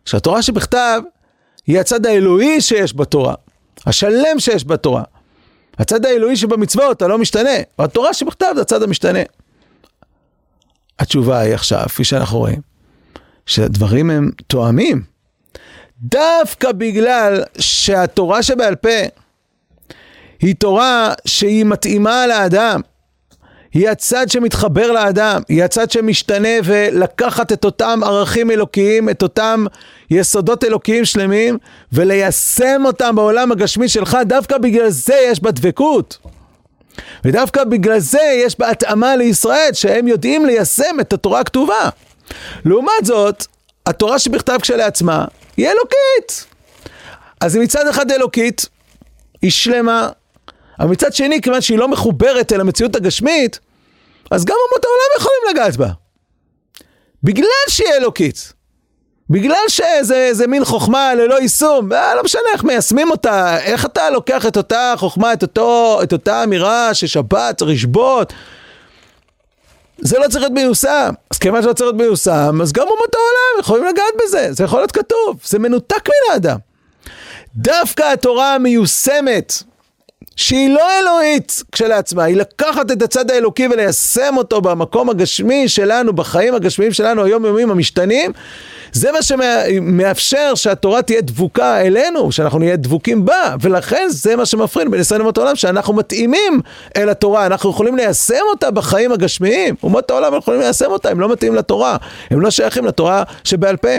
שהתורה 0.06 0.42
שבכתב 0.42 1.02
היא 1.68 1.80
הצד 1.80 2.06
האלוהי 2.06 2.62
שיש 2.62 2.96
בתורה, 2.96 3.34
השלם 3.86 4.40
שיש 4.40 4.66
בתורה. 4.66 5.04
הצד 5.78 6.06
האלוהי 6.06 6.36
שבמצוות 6.36 7.02
הלא 7.02 7.18
משתנה, 7.18 7.50
והתורה 7.80 8.14
שבכתב 8.14 8.52
זה 8.56 8.62
הצד 8.62 8.84
המשתנה. 8.84 9.20
התשובה 11.00 11.40
היא 11.40 11.54
עכשיו, 11.54 11.86
כפי 11.86 12.04
שאנחנו 12.04 12.38
רואים, 12.38 12.62
שהדברים 13.46 14.10
הם 14.10 14.32
תואמים. 14.48 15.13
דווקא 16.04 16.72
בגלל 16.72 17.44
שהתורה 17.60 18.44
שבעל 18.44 18.76
פה 18.76 18.90
היא 20.42 20.56
תורה 20.56 21.14
שהיא 21.26 21.66
מתאימה 21.66 22.28
לאדם, 22.28 22.82
היא 23.74 23.90
הצד 23.90 24.30
שמתחבר 24.30 24.92
לאדם, 24.92 25.42
היא 25.50 25.64
הצד 25.64 25.92
שמשתנה 25.92 26.50
ולקחת 26.64 27.52
את 27.52 27.66
אותם 27.66 28.00
ערכים 28.04 28.52
אלוקיים, 28.52 29.10
את 29.10 29.22
אותם 29.22 29.66
יסודות 30.12 30.64
אלוקיים 30.64 31.06
שלמים, 31.06 31.58
וליישם 31.94 32.82
אותם 32.86 33.16
בעולם 33.16 33.52
הגשמי 33.52 33.90
שלך, 33.90 34.18
דווקא 34.26 34.58
בגלל 34.58 34.90
זה 34.90 35.16
יש 35.32 35.42
בה 35.42 35.52
דבקות. 35.52 36.18
ודווקא 37.26 37.64
בגלל 37.64 38.00
זה 38.00 38.42
יש 38.46 38.60
בה 38.60 38.70
התאמה 38.70 39.16
לישראל, 39.16 39.70
שהם 39.74 40.08
יודעים 40.08 40.46
ליישם 40.46 41.00
את 41.02 41.14
התורה 41.14 41.40
הכתובה. 41.40 41.90
לעומת 42.66 43.06
זאת, 43.06 43.46
התורה 43.86 44.20
שבכתב 44.20 44.58
כשלעצמה 44.62 45.26
היא 45.58 45.68
אלוקית. 45.68 46.46
אז 47.40 47.56
היא 47.56 47.64
מצד 47.64 47.88
אחד 47.88 48.12
אלוקית, 48.12 48.66
היא 49.42 49.52
שלמה, 49.52 50.10
אבל 50.80 50.90
מצד 50.90 51.14
שני, 51.14 51.42
כיוון 51.42 51.62
שהיא 51.62 51.78
לא 51.78 51.88
מחוברת 51.88 52.54
אל 52.54 52.62
המציאות 52.62 52.96
הגשמית, 52.96 53.60
אז 54.32 54.46
גם 54.46 54.56
אומות 54.70 54.86
העולם 54.86 55.18
יכולים 55.18 55.42
לגעת 55.50 55.78
בה. 55.78 55.90
בגלל 57.24 57.48
שהיא 57.68 57.94
אלוקית. 57.98 58.54
בגלל 59.30 59.64
שזה 59.68 60.48
מין 60.48 60.66
חוכמה 60.66 61.16
ללא 61.16 61.42
יישום, 61.42 61.94
אה, 61.94 62.16
לא 62.16 62.24
משנה 62.24 62.42
איך 62.54 62.64
מיישמים 62.64 63.12
אותה, 63.12 63.58
איך 63.60 63.86
אתה 63.86 64.10
לוקח 64.10 64.46
את 64.46 64.58
אותה 64.58 64.94
חוכמה, 64.98 65.34
את, 65.34 65.42
אותו, 65.42 66.00
את 66.04 66.14
אותה 66.14 66.44
אמירה 66.44 66.94
ששבת 66.94 67.58
צריך 67.58 67.72
לשבות, 67.72 68.34
זה 70.04 70.20
לא 70.20 70.28
צריך 70.28 70.42
להיות 70.42 70.54
מיושם. 70.54 71.14
אז 71.32 71.38
כיוון 71.38 71.62
שלא 71.64 71.74
צריך 71.74 71.82
להיות 71.82 72.02
מיושם, 72.02 72.62
אז 72.62 72.72
גם 72.72 72.84
אומות 72.84 73.16
העולם 73.16 73.60
יכולים 73.60 73.84
לגעת 73.84 74.14
בזה, 74.24 74.54
זה 74.54 74.64
יכול 74.64 74.80
להיות 74.80 74.92
כתוב, 74.92 75.40
זה 75.46 75.60
מנותק 75.60 76.08
מן 76.08 76.34
האדם. 76.34 76.58
דווקא 77.56 78.04
התורה 78.14 78.56
המיושמת, 78.56 79.54
שהיא 80.36 80.74
לא 80.74 80.88
אלוהית 81.00 81.64
כשלעצמה, 81.72 82.24
היא 82.24 82.38
לקחת 82.38 82.92
את 82.92 83.02
הצד 83.02 83.32
האלוקי 83.32 83.68
וליישם 83.68 84.34
אותו 84.38 84.62
במקום 84.62 85.10
הגשמי 85.10 85.68
שלנו, 85.70 86.14
בחיים 86.14 86.56
הגשמיים 86.56 86.94
שלנו, 86.94 87.24
היומיומיים 87.24 87.72
המשתנים, 87.72 88.32
זה 88.94 89.12
מה 89.12 89.22
שמאפשר 89.22 90.56
שהתורה 90.56 91.02
תהיה 91.02 91.22
דבוקה 91.22 91.82
אלינו, 91.82 92.32
שאנחנו 92.32 92.60
נהיה 92.60 92.76
דבוקים 92.76 93.26
בה, 93.26 93.56
ולכן 93.62 94.06
זה 94.10 94.36
מה 94.36 94.46
שמפריד 94.46 94.92
בין 94.92 95.00
ישראל 95.00 95.20
לאומות 95.20 95.38
העולם, 95.38 95.56
שאנחנו 95.56 95.94
מתאימים 95.94 96.62
אל 96.98 97.10
התורה, 97.10 97.46
אנחנו 97.46 97.70
יכולים 97.70 97.96
ליישם 97.96 98.42
אותה 98.52 98.72
בחיים 98.72 99.12
הגשמיים, 99.12 99.76
אומות 99.84 100.12
העולם 100.12 100.38
יכולים 100.38 100.62
ליישם 100.62 100.92
אותה, 100.92 101.10
הם 101.10 101.20
לא 101.20 101.32
מתאימים 101.32 101.58
לתורה, 101.58 101.98
הם 102.32 102.42
לא 102.42 102.52
שייכים 102.52 102.86
לתורה 102.86 103.24
שבעל 103.44 103.78
פה. 103.78 103.90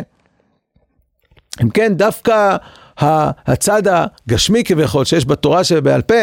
אם 1.62 1.70
כן, 1.70 1.94
דווקא 1.94 2.56
הצד 2.98 3.82
הגשמי 3.88 4.64
כביכול 4.64 5.04
שיש 5.04 5.26
בתורה 5.26 5.64
שבעל 5.64 6.02
פה, 6.02 6.14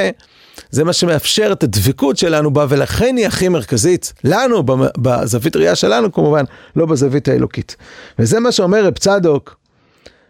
זה 0.70 0.84
מה 0.84 0.94
שמאפשר 0.94 1.50
את 1.52 1.64
הדבקות 1.64 2.18
שלנו 2.18 2.54
בה, 2.54 2.66
ולכן 2.70 3.18
היא 3.18 3.28
הכי 3.28 3.50
מרכזית, 3.50 4.14
לנו, 4.24 4.64
בזווית 4.98 5.56
ראייה 5.56 5.76
שלנו 5.76 6.12
כמובן, 6.12 6.44
לא 6.76 6.86
בזווית 6.86 7.28
האלוקית. 7.28 7.76
וזה 8.20 8.40
מה 8.40 8.52
שאומר 8.52 8.86
רב 8.86 8.98
צדוק 8.98 9.58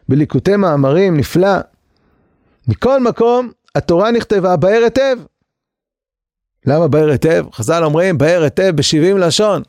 בליקוטי 0.10 0.56
מאמרים, 0.56 1.18
נפלא. 1.18 1.58
מכל 2.68 3.00
מקום, 3.00 3.52
התורה 3.76 4.12
נכתבה 4.12 4.56
בהר 4.56 4.84
היטב. 4.84 5.18
למה 6.66 6.88
בהר 6.88 7.10
היטב? 7.10 7.46
חז"ל 7.54 7.84
אומרים, 7.84 8.18
בהר 8.18 8.44
היטב 8.44 8.74
ב-70 8.76 9.18
לשון. 9.18 9.62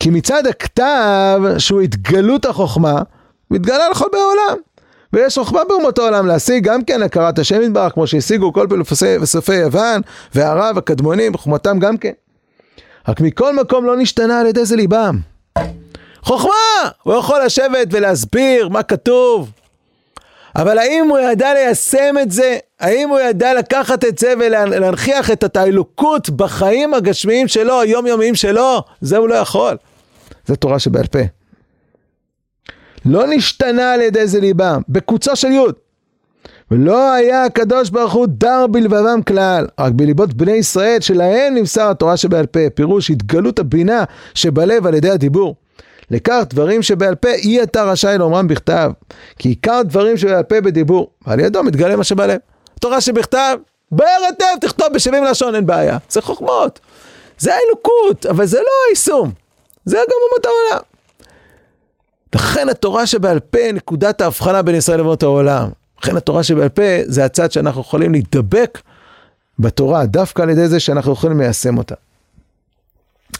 כי 0.00 0.10
מצד 0.10 0.46
הכתב, 0.46 1.40
שהוא 1.58 1.80
התגלות 1.80 2.46
החוכמה, 2.46 3.02
מתגלה 3.50 3.88
לכל 3.88 4.06
בעולם. 4.12 4.56
ויש 5.12 5.38
חוכמה 5.38 5.60
באומות 5.68 5.98
העולם 5.98 6.26
להשיג 6.26 6.64
גם 6.64 6.84
כן 6.84 7.02
הכרת 7.02 7.38
השם 7.38 7.62
יתברך, 7.62 7.92
כמו 7.92 8.06
שהשיגו 8.06 8.52
כל 8.52 8.66
פילוסופי 8.68 9.54
יוון, 9.54 10.00
והערב 10.34 10.78
הקדמונים, 10.78 11.36
חוכמתם 11.36 11.78
גם 11.78 11.96
כן. 11.96 12.12
רק 13.08 13.20
מכל 13.20 13.56
מקום 13.56 13.84
לא 13.84 13.96
נשתנה 13.96 14.40
על 14.40 14.46
ידי 14.46 14.64
זה 14.64 14.76
ליבם. 14.76 15.18
חוכמה! 16.22 16.90
הוא 17.02 17.14
יכול 17.14 17.44
לשבת 17.44 17.88
ולהסביר 17.90 18.68
מה 18.68 18.82
כתוב. 18.82 19.50
אבל 20.56 20.78
האם 20.78 21.06
הוא 21.08 21.18
ידע 21.18 21.54
ליישם 21.54 22.14
את 22.22 22.30
זה? 22.30 22.58
האם 22.80 23.08
הוא 23.08 23.20
ידע 23.20 23.54
לקחת 23.54 24.04
את 24.04 24.18
זה 24.18 24.34
ולהנכיח 24.38 25.30
את 25.30 25.56
האלוקות 25.56 26.30
בחיים 26.30 26.94
הגשמיים 26.94 27.48
שלו, 27.48 27.80
היומיומיים 27.80 28.34
שלו? 28.34 28.82
זה 29.00 29.16
הוא 29.16 29.28
לא 29.28 29.34
יכול. 29.34 29.76
זה 30.46 30.56
תורה 30.56 30.78
שבעל 30.78 31.06
פה. 31.06 31.39
לא 33.04 33.24
נשתנה 33.28 33.92
על 33.92 34.00
ידי 34.00 34.26
זה 34.26 34.40
ליבם, 34.40 34.82
בקוצו 34.88 35.36
של 35.36 35.52
יוד. 35.52 35.74
ולא 36.70 37.12
היה 37.12 37.44
הקדוש 37.44 37.90
ברוך 37.90 38.12
הוא 38.12 38.26
דר 38.30 38.66
בלבבם 38.66 39.22
כלל, 39.22 39.66
רק 39.78 39.92
בליבות 39.92 40.34
בני 40.34 40.52
ישראל 40.52 41.00
שלהם 41.00 41.54
נמסר 41.54 41.90
התורה 41.90 42.16
שבעל 42.16 42.46
פה, 42.46 42.60
פירוש 42.74 43.10
התגלות 43.10 43.58
הבינה 43.58 44.04
שבלב 44.34 44.86
על 44.86 44.94
ידי 44.94 45.10
הדיבור. 45.10 45.56
לכך 46.10 46.42
דברים 46.50 46.82
שבעל 46.82 47.14
פה 47.14 47.28
אי 47.28 47.62
אתה 47.62 47.84
רשאי 47.84 48.18
לאומרם 48.18 48.48
בכתב, 48.48 48.90
כי 49.38 49.48
עיקר 49.48 49.80
דברים 49.84 50.16
שבעל 50.16 50.42
פה 50.42 50.60
בדיבור, 50.60 51.10
ועל 51.26 51.40
ידו 51.40 51.62
מתגלה 51.62 51.96
מה 51.96 52.04
שבלב. 52.04 52.38
תורה 52.80 53.00
שבכתב, 53.00 53.56
באר 53.92 54.24
היטב 54.26 54.44
תכתוב 54.60 54.86
בשבעים 54.94 55.24
לשון, 55.24 55.54
אין 55.54 55.66
בעיה. 55.66 55.98
זה 56.08 56.22
חוכמות. 56.22 56.80
זה 57.38 57.54
האלוקות, 57.54 58.26
אבל 58.26 58.46
זה 58.46 58.58
לא 58.58 58.88
היישום. 58.88 59.32
זה 59.84 59.96
גם 59.96 60.16
אומות 60.30 60.46
העולם. 60.46 60.89
לכן 62.34 62.68
התורה 62.68 63.06
שבעל 63.06 63.40
פה, 63.40 63.72
נקודת 63.72 64.20
ההבחנה 64.20 64.62
בין 64.62 64.74
ישראל 64.74 64.98
לאומות 64.98 65.22
העולם. 65.22 65.68
לכן 66.02 66.16
התורה 66.16 66.42
שבעל 66.42 66.68
פה 66.68 66.82
זה 67.04 67.24
הצד 67.24 67.52
שאנחנו 67.52 67.80
יכולים 67.80 68.12
להידבק 68.12 68.80
בתורה, 69.58 70.06
דווקא 70.06 70.42
על 70.42 70.50
ידי 70.50 70.68
זה 70.68 70.80
שאנחנו 70.80 71.12
יכולים 71.12 71.40
ליישם 71.40 71.78
אותה. 71.78 71.94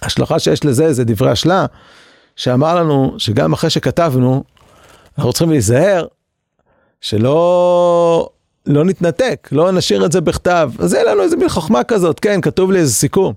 השלכה 0.02 0.38
שיש 0.38 0.64
לזה 0.64 0.92
זה 0.92 1.04
דברי 1.04 1.30
השלה, 1.30 1.66
שאמר 2.36 2.74
לנו 2.74 3.14
שגם 3.18 3.52
אחרי 3.52 3.70
שכתבנו, 3.70 4.44
אנחנו 5.18 5.32
צריכים 5.32 5.50
להיזהר 5.50 6.06
שלא 7.00 8.28
לא 8.66 8.84
נתנתק, 8.84 9.48
לא 9.52 9.72
נשאיר 9.72 10.04
את 10.04 10.12
זה 10.12 10.20
בכתב. 10.20 10.70
אז 10.78 10.94
אין 10.94 11.06
לנו 11.06 11.22
איזה 11.22 11.36
מין 11.36 11.48
חוכמה 11.48 11.84
כזאת, 11.84 12.20
כן, 12.20 12.40
כתוב 12.40 12.72
לי 12.72 12.78
איזה 12.78 12.94
סיכום. 12.94 13.34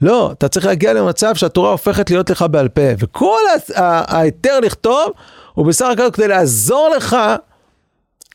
לא, 0.00 0.32
אתה 0.32 0.48
צריך 0.48 0.66
להגיע 0.66 0.92
למצב 0.92 1.34
שהתורה 1.34 1.70
הופכת 1.70 2.10
להיות 2.10 2.30
לך 2.30 2.44
בעל 2.50 2.68
פה, 2.68 2.82
וכל 2.98 3.38
ההיתר 3.76 4.60
לכתוב 4.60 5.10
הוא 5.54 5.66
בסך 5.66 5.86
הכל 5.92 6.10
כדי 6.10 6.28
לעזור 6.28 6.88
לך 6.96 7.16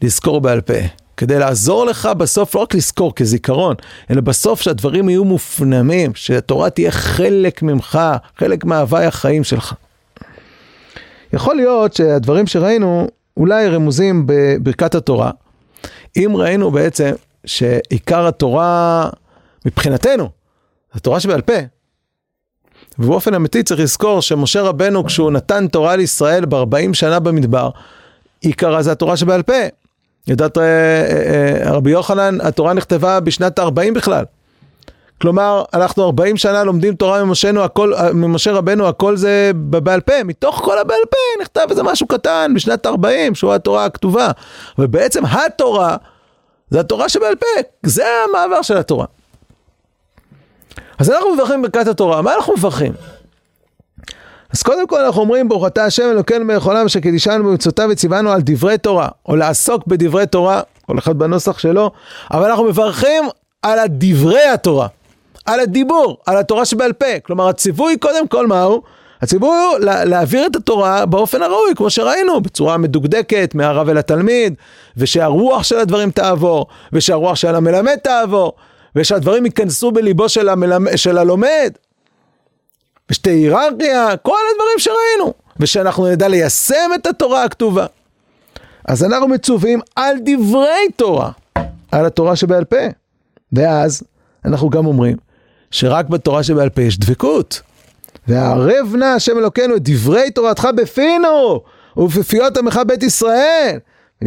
לזכור 0.02 0.42
בעל 0.42 0.62
פה. 0.62 0.74
כדי 1.18 1.40
לעזור 1.40 1.86
לך 1.86 2.06
בסוף, 2.06 2.56
לא 2.56 2.62
רק 2.62 2.76
לזכור 2.76 3.16
כזיכרון, 3.16 3.76
אלא 4.12 4.22
בסוף 4.22 4.62
שהדברים 4.62 5.10
יהיו 5.10 5.26
מופנמים, 5.26 6.12
שהתורה 6.16 6.70
תהיה 6.70 6.92
חלק 6.92 7.62
ממך, 7.62 8.00
חלק 8.38 8.66
מהווי 8.66 9.06
החיים 9.06 9.44
שלך. 9.44 9.74
יכול 11.34 11.56
להיות 11.56 11.94
שהדברים 11.94 12.48
שראינו 12.48 13.08
אולי 13.38 13.68
רמוזים 13.68 14.24
בברכת 14.26 14.96
התורה, 14.96 15.32
אם 16.18 16.32
ראינו 16.36 16.72
בעצם 16.72 17.12
שעיקר 17.46 18.28
התורה 18.28 19.10
מבחינתנו, 19.66 20.30
התורה 20.94 21.20
שבעל 21.20 21.42
פה. 21.42 21.54
ובאופן 23.00 23.34
אמיתי 23.34 23.64
צריך 23.64 23.80
לזכור 23.80 24.22
שמשה 24.22 24.62
רבנו 24.62 25.06
כשהוא 25.06 25.32
נתן 25.32 25.68
תורה 25.68 25.96
לישראל 25.96 26.46
ב-40 26.46 26.94
שנה 26.94 27.20
במדבר, 27.20 27.70
עיקרה 28.42 28.82
זה 28.82 28.92
התורה 28.92 29.18
שבעל 29.18 29.44
פה. 29.44 29.54
יודעת 30.28 30.58
אה, 30.58 30.64
אה, 30.64 31.66
אה, 31.66 31.72
רבי 31.72 31.92
יוחנן, 31.92 32.42
התורה 32.42 32.74
נכתבה 32.74 33.20
בשנת 33.20 33.60
ה-40 33.60 33.94
בכלל. 33.96 34.26
כלומר, 35.22 35.64
אנחנו 35.74 36.06
40 36.06 36.38
שנה 36.38 36.64
לומדים 36.64 36.96
תורה 36.96 37.24
ממשנו, 37.24 37.64
הכל, 37.64 37.94
ממשה 38.14 38.52
רבנו, 38.52 38.88
הכל 38.88 39.18
זה 39.18 39.52
בבעל 39.56 40.02
פה, 40.02 40.24
מתוך 40.24 40.56
כל 40.56 40.78
הבעל 40.80 41.02
פה 41.10 41.42
נכתב 41.42 41.66
איזה 41.70 41.84
משהו 41.84 42.08
קטן 42.08 42.52
בשנת 42.56 42.86
40, 42.86 43.36
שהוא 43.36 43.54
התורה 43.54 43.86
הכתובה. 43.86 44.32
ובעצם 44.78 45.26
התורה, 45.26 45.98
זה 46.70 46.80
התורה 46.80 47.10
שבעל 47.10 47.36
פה, 47.36 47.48
זה 47.84 48.06
המעבר 48.30 48.62
של 48.62 48.78
התורה. 48.78 49.06
אז 51.02 51.10
אנחנו 51.10 51.34
מברכים 51.34 51.62
ברכת 51.62 51.88
התורה, 51.88 52.22
מה 52.22 52.36
אנחנו 52.36 52.54
מברכים? 52.54 52.94
אז 54.54 54.64
קודם 54.64 54.88
כל 54.88 55.06
אנחנו 55.06 55.22
אומרים 55.22 55.50
ברוך 55.50 55.68
אתה 55.68 55.86
השם 55.86 56.04
אלוקינו 56.12 56.46
מלך 56.46 56.66
עולם 56.66 56.86
אשר 56.86 57.00
קידישנו 57.00 57.44
במצוותיו 57.44 57.88
וציוונו 57.92 58.32
על 58.32 58.42
דברי 58.44 58.78
תורה, 58.78 59.08
או 59.26 59.36
לעסוק 59.36 59.88
בדברי 59.88 60.26
תורה, 60.28 60.62
כל 60.86 60.98
אחד 60.98 61.18
בנוסח 61.20 61.60
שלו, 61.60 61.92
אבל 62.32 62.50
אנחנו 62.50 62.64
מברכים 62.64 63.24
על 63.62 63.80
הדברי 63.80 64.44
התורה, 64.44 64.88
על 65.46 65.60
הדיבור, 65.60 66.18
על 66.26 66.38
התורה 66.38 66.66
שבעל 66.66 66.94
פה. 66.94 67.20
כלומר 67.24 67.48
הציווי 67.48 67.98
קודם 67.98 68.28
כל 68.28 68.48
מהו? 68.48 68.82
הציווי 69.22 69.50
הוא 69.50 69.80
להעביר 70.06 70.46
את 70.46 70.56
התורה 70.56 71.06
באופן 71.06 71.42
הראוי, 71.42 71.76
כמו 71.76 71.90
שראינו, 71.90 72.42
בצורה 72.42 72.78
מדוקדקת, 72.78 73.56
מהרב 73.56 73.90
אל 73.90 73.98
התלמיד, 73.98 74.54
ושהרוח 74.98 75.64
של 75.64 75.78
הדברים 75.78 76.12
תעבור, 76.12 76.66
ושהרוח 76.94 77.36
של 77.36 77.56
המלמד 77.56 77.96
תעבור. 78.04 78.54
ושהדברים 78.96 79.46
ייכנסו 79.46 79.92
בליבו 79.92 80.30
של, 80.30 80.50
המלמד, 80.50 80.96
של 80.96 81.18
הלומד, 81.18 81.72
ושתהיה 83.10 83.36
היררכיה, 83.36 84.18
כל 84.18 84.38
הדברים 84.52 84.78
שראינו, 84.78 85.34
ושאנחנו 85.60 86.08
נדע 86.08 86.28
ליישם 86.28 86.92
את 86.96 87.06
התורה 87.06 87.44
הכתובה. 87.44 87.86
אז 88.88 89.04
אנחנו 89.04 89.28
מצווים 89.28 89.80
על 89.96 90.16
דברי 90.26 90.92
תורה, 90.96 91.32
על 91.92 92.06
התורה 92.06 92.36
שבעל 92.36 92.64
פה. 92.64 92.78
ואז 93.54 94.04
אנחנו 94.46 94.70
גם 94.70 94.86
אומרים 94.86 95.18
שרק 95.72 96.10
בתורה 96.10 96.44
שבעל 96.44 96.70
פה 96.70 96.82
יש 96.82 97.00
דבקות. 97.00 97.62
והערב 98.28 98.96
נא 98.96 99.06
השם 99.06 99.38
אלוקינו 99.38 99.76
את 99.76 99.82
דברי 99.84 100.32
תורתך 100.32 100.68
בפינו 100.76 101.62
ובפיות 101.98 102.58
עמך 102.58 102.80
בית 102.88 103.04
ישראל. 103.04 103.80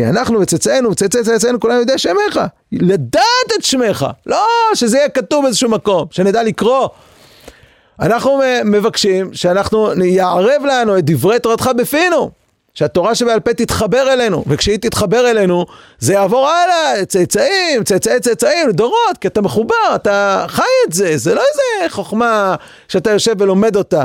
אנחנו 0.02 0.40
וצאצאינו 0.40 0.90
וצאצאי 0.90 1.22
צאצאינו 1.22 1.60
כולם 1.60 1.78
יודעי 1.78 1.98
שמך. 1.98 2.40
לדעת 2.72 3.52
את 3.58 3.64
שמך, 3.64 4.06
לא 4.26 4.46
שזה 4.74 4.98
יהיה 4.98 5.08
כתוב 5.08 5.44
באיזשהו 5.44 5.70
מקום, 5.70 6.06
שנדע 6.10 6.42
לקרוא. 6.42 6.88
אנחנו 8.00 8.40
מבקשים 8.64 9.34
שאנחנו, 9.34 10.04
יערב 10.04 10.64
לנו 10.64 10.98
את 10.98 11.04
דברי 11.04 11.38
תורתך 11.38 11.70
בפינו. 11.76 12.30
שהתורה 12.74 13.14
שבעל 13.14 13.40
פה 13.40 13.54
תתחבר 13.54 14.12
אלינו, 14.12 14.44
וכשהיא 14.46 14.76
תתחבר 14.76 15.30
אלינו, 15.30 15.66
זה 15.98 16.12
יעבור 16.12 16.48
הלאה, 16.48 17.04
צאצאים, 17.04 17.84
צאצאי 17.84 18.20
צאצאים, 18.20 18.70
דורות, 18.70 19.18
כי 19.20 19.28
אתה 19.28 19.40
מחובר, 19.42 19.94
אתה 19.94 20.44
חי 20.48 20.62
את 20.88 20.92
זה, 20.92 21.16
זה 21.16 21.34
לא 21.34 21.40
איזה 21.40 21.94
חוכמה 21.94 22.54
שאתה 22.88 23.10
יושב 23.10 23.34
ולומד 23.38 23.76
אותה. 23.76 24.04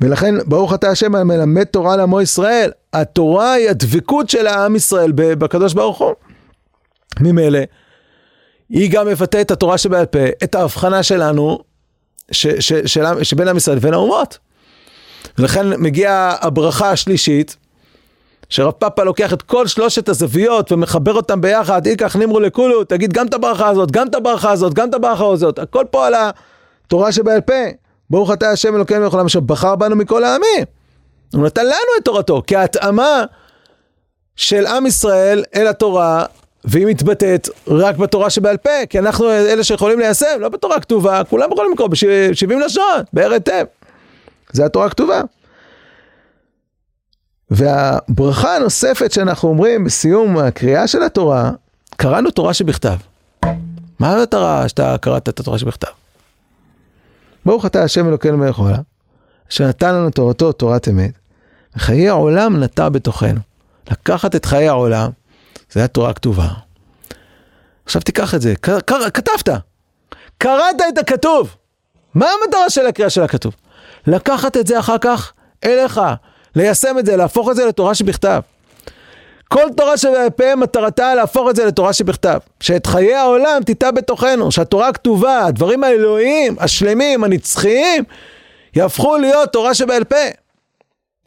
ולכן, 0.00 0.34
ברוך 0.46 0.74
אתה 0.74 0.90
השם 0.90 1.14
המלמד 1.14 1.64
תורה 1.64 1.96
לעמו 1.96 2.20
ישראל, 2.20 2.70
התורה 2.92 3.52
היא 3.52 3.70
הדבקות 3.70 4.30
של 4.30 4.46
העם 4.46 4.76
ישראל 4.76 5.12
בקדוש 5.14 5.74
ברוך 5.74 5.98
הוא. 5.98 6.12
ממילא, 7.20 7.58
היא 8.68 8.90
גם 8.92 9.06
מבטאת 9.06 9.46
את 9.46 9.50
התורה 9.50 9.78
שבעל 9.78 10.06
פה, 10.06 10.18
את 10.44 10.54
ההבחנה 10.54 11.02
שלנו, 11.02 11.58
ש, 12.30 12.46
ש, 12.46 12.72
של, 12.72 13.04
שבין 13.22 13.48
עם 13.48 13.56
ישראל 13.56 13.76
לבין 13.76 13.94
האומות. 13.94 14.38
ולכן 15.38 15.66
מגיעה 15.82 16.36
הברכה 16.40 16.90
השלישית, 16.90 17.56
שרב 18.48 18.72
פאפה 18.72 19.04
לוקח 19.04 19.32
את 19.32 19.42
כל 19.42 19.66
שלושת 19.66 20.08
הזוויות 20.08 20.72
ומחבר 20.72 21.14
אותם 21.14 21.40
ביחד, 21.40 21.86
איקח 21.86 22.16
נימרו 22.16 22.40
לכולו, 22.40 22.84
תגיד 22.84 23.12
גם 23.12 23.26
את 23.26 23.34
הברכה 23.34 23.68
הזאת, 23.68 23.90
גם 23.90 24.08
את 24.08 24.14
הברכה 24.14 24.50
הזאת, 24.50 24.74
גם 24.74 24.88
את 24.88 24.94
הברכה 24.94 25.26
הזאת, 25.26 25.58
הכל 25.58 25.84
פה 25.90 26.06
על 26.06 26.14
התורה 26.86 27.12
שבעל 27.12 27.40
פה. 27.40 27.54
ברוך 28.10 28.32
אתה 28.32 28.50
השם 28.50 28.76
אלוקינו 28.76 29.02
ולכל 29.02 29.20
אשר 29.20 29.40
בחר 29.40 29.76
בנו 29.76 29.96
מכל 29.96 30.24
העמים. 30.24 30.64
הוא 31.34 31.46
נתן 31.46 31.64
לנו 31.64 31.90
את 31.98 32.04
תורתו, 32.04 32.42
כהתאמה 32.46 33.24
של 34.36 34.66
עם 34.66 34.86
ישראל 34.86 35.44
אל 35.54 35.66
התורה, 35.66 36.24
והיא 36.64 36.86
מתבטאת 36.86 37.48
רק 37.68 37.96
בתורה 37.96 38.30
שבעל 38.30 38.56
פה, 38.56 38.86
כי 38.88 38.98
אנחנו 38.98 39.30
אלה 39.30 39.64
שיכולים 39.64 39.98
ליישם, 39.98 40.26
לא 40.40 40.48
בתורה 40.48 40.80
כתובה, 40.80 41.24
כולם 41.24 41.52
יכולים 41.52 41.72
לקרוא 41.72 41.88
ב-70 41.88 42.54
לשון, 42.66 43.02
בער 43.12 43.32
היטב. 43.32 43.64
זה 44.52 44.64
התורה 44.64 44.86
הכתובה. 44.86 45.20
והברכה 47.50 48.56
הנוספת 48.56 49.12
שאנחנו 49.12 49.48
אומרים 49.48 49.84
בסיום 49.84 50.38
הקריאה 50.38 50.86
של 50.86 51.02
התורה, 51.02 51.50
קראנו 51.96 52.30
תורה 52.30 52.54
שבכתב. 52.54 52.96
מה 53.98 54.16
המטרה 54.16 54.68
שאתה 54.68 54.96
קראת 55.00 55.28
את 55.28 55.40
התורה 55.40 55.58
שבכתב? 55.58 55.99
ברוך 57.46 57.66
אתה 57.66 57.82
השם 57.82 58.08
אלוקינו 58.08 58.38
מלך 58.38 58.58
העולם, 58.58 58.82
אשר 59.50 59.68
נתן 59.68 59.94
לנו 59.94 60.10
תורתו 60.10 60.52
תורת 60.52 60.88
אמת, 60.88 61.12
וחיי 61.76 62.08
העולם 62.08 62.56
נטע 62.62 62.88
בתוכנו. 62.88 63.40
לקחת 63.90 64.36
את 64.36 64.44
חיי 64.44 64.68
העולם, 64.68 65.10
זה 65.72 65.84
התורה 65.84 66.10
הכתובה. 66.10 66.48
עכשיו 67.84 68.02
תיקח 68.02 68.34
את 68.34 68.40
זה, 68.40 68.54
כתבת, 69.14 69.48
קראת 70.38 70.76
את 70.88 70.98
הכתוב. 70.98 71.56
מה 72.14 72.26
המטרה 72.26 72.70
של 72.70 72.86
הקריאה 72.86 73.10
של 73.10 73.22
הכתוב? 73.22 73.54
לקחת 74.06 74.56
את 74.56 74.66
זה 74.66 74.78
אחר 74.78 74.98
כך 75.00 75.32
אליך, 75.64 76.00
ליישם 76.56 76.98
את 76.98 77.06
זה, 77.06 77.16
להפוך 77.16 77.50
את 77.50 77.56
זה 77.56 77.66
לתורה 77.66 77.94
שבכתב. 77.94 78.40
כל 79.52 79.66
תורה 79.76 79.96
שבפה 79.96 80.56
מטרתה 80.56 81.14
להפוך 81.14 81.50
את 81.50 81.56
זה 81.56 81.64
לתורה 81.64 81.92
שבכתב. 81.92 82.38
שאת 82.60 82.86
חיי 82.86 83.14
העולם 83.14 83.62
תיטע 83.66 83.90
בתוכנו, 83.90 84.52
שהתורה 84.52 84.88
הכתובה, 84.88 85.44
הדברים 85.46 85.84
האלוהיים, 85.84 86.56
השלמים, 86.58 87.24
הנצחיים, 87.24 88.04
יהפכו 88.76 89.16
להיות 89.16 89.52
תורה 89.52 89.74
שבעל 89.74 90.04
פה. 90.04 90.16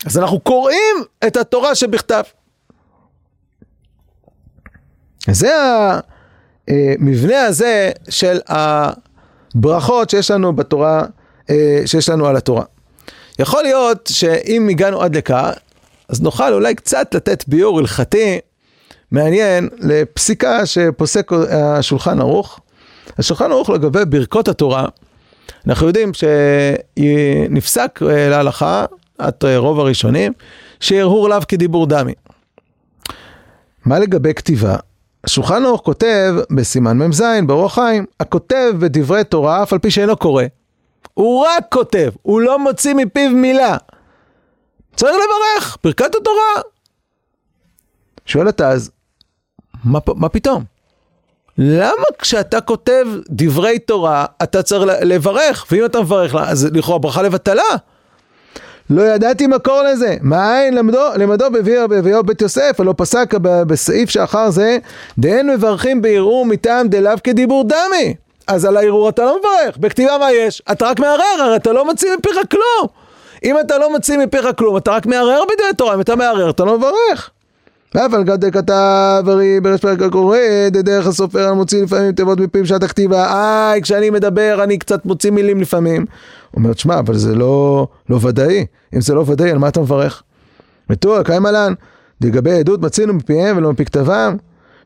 אז 0.05 0.17
אנחנו 0.17 0.39
קוראים 0.39 0.95
את 1.27 1.37
התורה 1.37 1.75
שבכתב. 1.75 2.23
זה 5.31 5.51
המבנה 6.67 7.41
הזה 7.41 7.91
של 8.09 8.39
הברכות 8.47 10.09
שיש 10.09 10.31
לנו 10.31 10.53
בתורה 10.53 11.05
אה, 11.49 11.81
שיש 11.85 12.09
לנו 12.09 12.27
על 12.27 12.35
התורה. 12.35 12.63
יכול 13.39 13.63
להיות 13.63 14.09
שאם 14.13 14.67
הגענו 14.69 15.01
עד 15.01 15.15
לכאן, 15.15 15.51
אז 16.13 16.21
נוכל 16.21 16.53
אולי 16.53 16.75
קצת 16.75 17.15
לתת 17.15 17.43
ביור 17.47 17.79
הלכתי 17.79 18.39
מעניין 19.11 19.69
לפסיקה 19.79 20.65
שפוסק 20.65 21.31
השולחן 21.51 22.19
ערוך. 22.19 22.59
השולחן 23.17 23.51
ערוך 23.51 23.69
לגבי 23.69 24.05
ברכות 24.05 24.47
התורה, 24.47 24.85
אנחנו 25.67 25.87
יודעים 25.87 26.11
שנפסק 26.13 27.99
אה, 28.01 28.29
להלכה, 28.29 28.85
עד 29.17 29.33
רוב 29.57 29.79
הראשונים, 29.79 30.33
שהרהור 30.79 31.29
לאו 31.29 31.37
כדיבור 31.47 31.87
דמי. 31.87 32.13
מה 33.85 33.99
לגבי 33.99 34.33
כתיבה? 34.33 34.75
השולחן 35.23 35.65
ערוך 35.65 35.81
כותב 35.81 36.35
בסימן 36.51 36.97
מ"ז, 36.97 37.23
ברוח 37.47 37.73
חיים, 37.75 38.05
הכותב 38.19 38.73
בדברי 38.79 39.23
תורה 39.23 39.63
אף 39.63 39.73
על 39.73 39.79
פי 39.79 39.91
שאינו 39.91 40.17
קורא. 40.17 40.43
הוא 41.13 41.45
רק 41.45 41.65
כותב, 41.71 42.09
הוא 42.21 42.41
לא 42.41 42.59
מוציא 42.59 42.93
מפיו 42.93 43.29
מילה. 43.29 43.77
צריך 44.95 45.15
לברך, 45.15 45.77
ברכת 45.83 46.15
התורה. 46.15 46.61
שואל 48.25 48.49
אתה 48.49 48.69
אז, 48.69 48.91
מה, 49.83 49.99
מה 50.15 50.29
פתאום? 50.29 50.63
למה 51.57 52.03
כשאתה 52.19 52.61
כותב 52.61 53.05
דברי 53.29 53.79
תורה, 53.79 54.25
אתה 54.43 54.63
צריך 54.63 54.83
לברך, 55.01 55.65
ואם 55.71 55.85
אתה 55.85 56.01
מברך, 56.01 56.35
אז 56.35 56.67
לכאורה 56.73 56.99
ברכה 56.99 57.21
לבטלה. 57.21 57.63
לא 58.89 59.01
ידעתי 59.01 59.47
מקור 59.47 59.81
לזה, 59.81 60.15
מאין 60.21 60.73
למדו, 60.73 60.99
למדו 61.17 61.51
בביאו 61.51 61.87
בביאו 61.87 62.23
בית 62.23 62.41
יוסף, 62.41 62.79
הלא 62.79 62.93
פסק 62.97 63.33
בסעיף 63.41 64.09
שאחר 64.09 64.49
זה, 64.49 64.77
דהן 65.17 65.49
מברכים 65.49 66.01
בערעור 66.01 66.45
מטעם 66.45 66.87
דלאו 66.87 67.13
כדיבור 67.23 67.63
דמי. 67.63 68.15
אז 68.47 68.65
על 68.65 68.77
הערעור 68.77 69.09
אתה 69.09 69.25
לא 69.25 69.39
מברך, 69.39 69.77
בכתיבה 69.77 70.17
מה 70.17 70.31
יש? 70.31 70.61
אתה 70.71 70.85
רק 70.85 70.99
מערער, 70.99 71.41
הרי 71.41 71.55
אתה 71.55 71.71
לא 71.71 71.85
מוציא 71.85 72.15
מפיך 72.19 72.37
כלום. 72.51 73.02
אם 73.43 73.55
אתה 73.59 73.77
לא 73.77 73.91
מוציא 73.91 74.17
מפיך 74.17 74.45
כלום, 74.57 74.77
אתה 74.77 74.91
רק 74.91 75.05
מערער 75.05 75.41
בדברי 75.43 75.73
תורה, 75.77 75.95
אם 75.95 76.01
אתה 76.01 76.15
מערער, 76.15 76.49
אתה 76.49 76.63
לא 76.63 76.77
מברך. 76.77 77.29
ואף 77.95 78.13
על 78.13 78.23
גדי 78.23 78.51
כתב, 78.51 79.23
הרי 79.27 79.59
בראש 79.59 79.81
פרק 79.81 80.01
הקורא, 80.01 80.37
דרך 80.71 81.07
הסופר 81.07 81.47
אני 81.47 81.55
מוציא 81.55 81.83
לפעמים 81.83 82.11
תיבות 82.11 82.39
מפיו 82.39 82.65
שעת 82.65 82.83
הכתיבה, 82.83 83.25
איי, 83.33 83.81
כשאני 83.81 84.09
מדבר 84.09 84.63
אני 84.63 84.77
קצת 84.77 85.05
מוציא 85.05 85.31
מילים 85.31 85.61
לפעמים. 85.61 86.05
אומר, 86.57 86.73
תשמע, 86.73 86.99
אבל 86.99 87.17
זה 87.17 87.35
לא, 87.35 87.87
לא 88.09 88.19
ודאי. 88.21 88.65
אם 88.95 89.01
זה 89.01 89.13
לא 89.13 89.23
ודאי, 89.27 89.51
על 89.51 89.57
מה 89.57 89.67
אתה 89.67 89.79
מברך? 89.79 90.23
ותורא, 90.89 91.23
קיים 91.23 91.45
עלן, 91.45 91.73
לגבי 92.21 92.59
עדות 92.59 92.81
מצינו 92.81 93.13
מפיהם 93.13 93.57
ולא 93.57 93.71
מפי 93.71 93.85
כתבם. 93.85 94.35